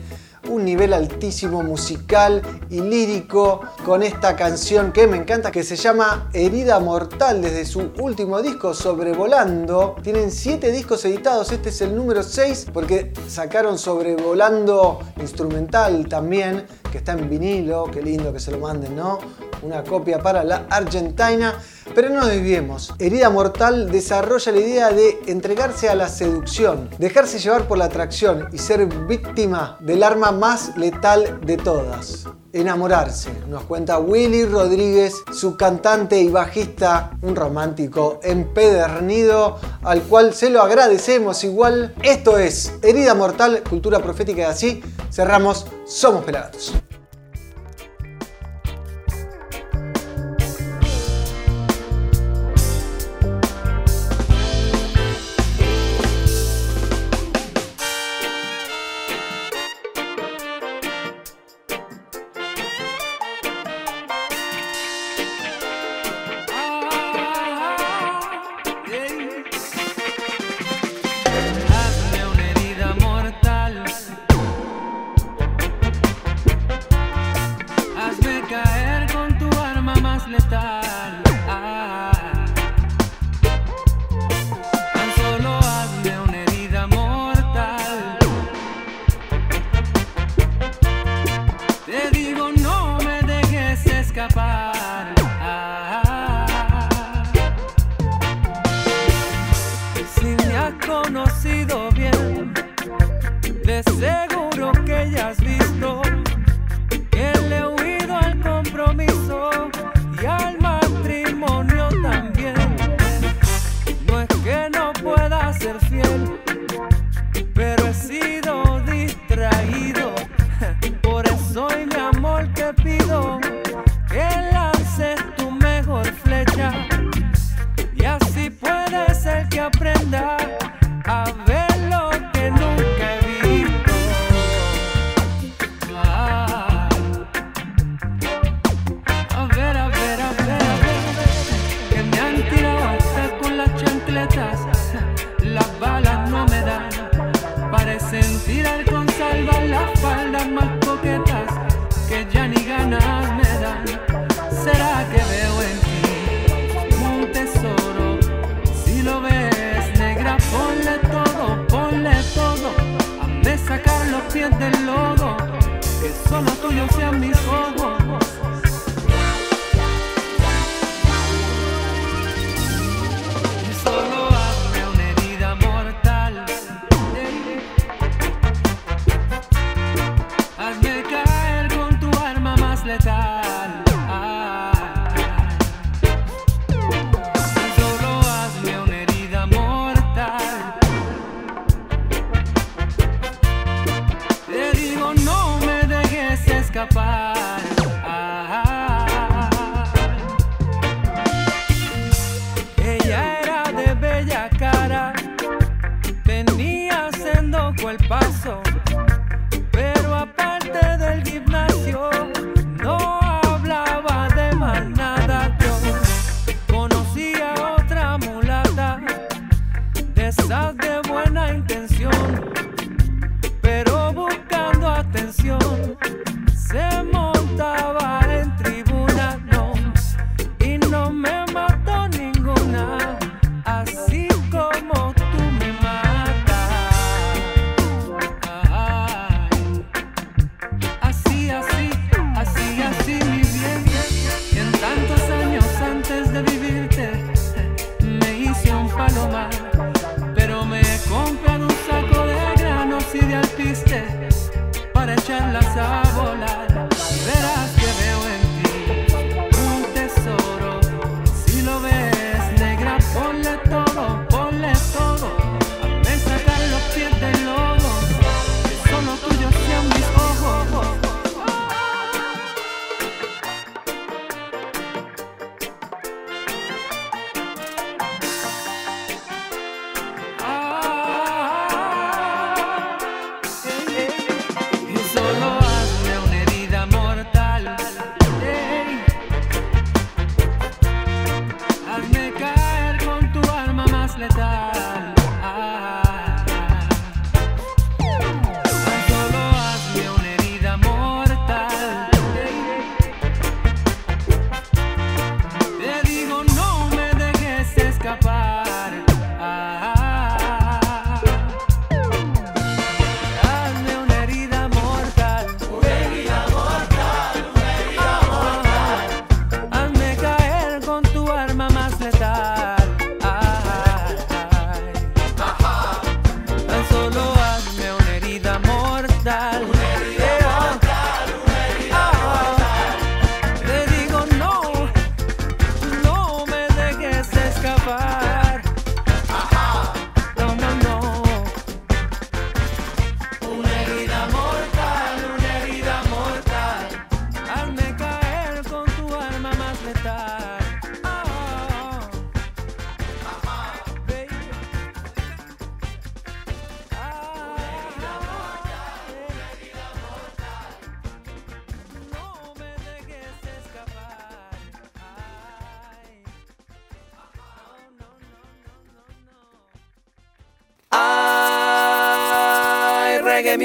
un 0.48 0.64
nivel 0.64 0.92
altísimo 0.92 1.62
musical 1.62 2.42
y 2.70 2.80
lírico 2.80 3.60
con 3.84 4.02
esta 4.02 4.36
canción 4.36 4.92
que 4.92 5.06
me 5.06 5.16
encanta 5.16 5.50
que 5.50 5.62
se 5.62 5.76
llama 5.76 6.28
Herida 6.32 6.80
Mortal 6.80 7.42
desde 7.42 7.64
su 7.64 7.90
último 7.98 8.42
disco 8.42 8.74
Sobrevolando. 8.74 9.96
Tienen 10.02 10.30
7 10.30 10.70
discos 10.72 11.04
editados, 11.04 11.52
este 11.52 11.70
es 11.70 11.80
el 11.80 11.94
número 11.94 12.22
6 12.22 12.68
porque 12.72 13.12
sacaron 13.28 13.78
Sobrevolando 13.78 15.00
instrumental 15.20 16.08
también 16.08 16.66
que 16.90 16.98
está 16.98 17.12
en 17.12 17.28
vinilo, 17.28 17.84
qué 17.92 18.02
lindo 18.02 18.32
que 18.32 18.40
se 18.40 18.50
lo 18.50 18.58
manden, 18.58 18.96
¿no? 18.96 19.18
Una 19.62 19.82
copia 19.82 20.22
para 20.22 20.44
la 20.44 20.66
Argentina. 20.70 21.54
Pero 21.94 22.10
no 22.10 22.26
nos. 22.26 22.94
Herida 22.98 23.30
Mortal 23.30 23.90
desarrolla 23.90 24.52
la 24.52 24.60
idea 24.60 24.90
de 24.90 25.18
entregarse 25.26 25.88
a 25.88 25.94
la 25.94 26.08
seducción, 26.08 26.90
dejarse 26.98 27.38
llevar 27.38 27.66
por 27.68 27.78
la 27.78 27.86
atracción 27.86 28.48
y 28.52 28.58
ser 28.58 28.86
víctima 29.06 29.78
del 29.80 30.02
arma 30.02 30.32
más 30.32 30.76
letal 30.76 31.40
de 31.44 31.56
todas. 31.56 32.26
Enamorarse, 32.52 33.30
nos 33.48 33.64
cuenta 33.64 33.98
Willy 33.98 34.46
Rodríguez, 34.46 35.14
su 35.32 35.56
cantante 35.56 36.18
y 36.20 36.28
bajista, 36.28 37.10
un 37.20 37.36
romántico 37.36 38.18
empedernido, 38.22 39.58
al 39.82 40.02
cual 40.02 40.32
se 40.32 40.48
lo 40.48 40.62
agradecemos 40.62 41.44
igual. 41.44 41.94
Esto 42.02 42.38
es 42.38 42.72
Herida 42.82 43.14
Mortal, 43.14 43.62
Cultura 43.68 43.98
Profética 43.98 44.42
y 44.42 44.44
así 44.44 44.82
cerramos 45.10 45.66
Somos 45.86 46.24
Pelagatos. 46.24 46.72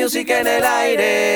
Music 0.02 0.30
en 0.32 0.48
el 0.48 0.64
aire. 0.64 1.31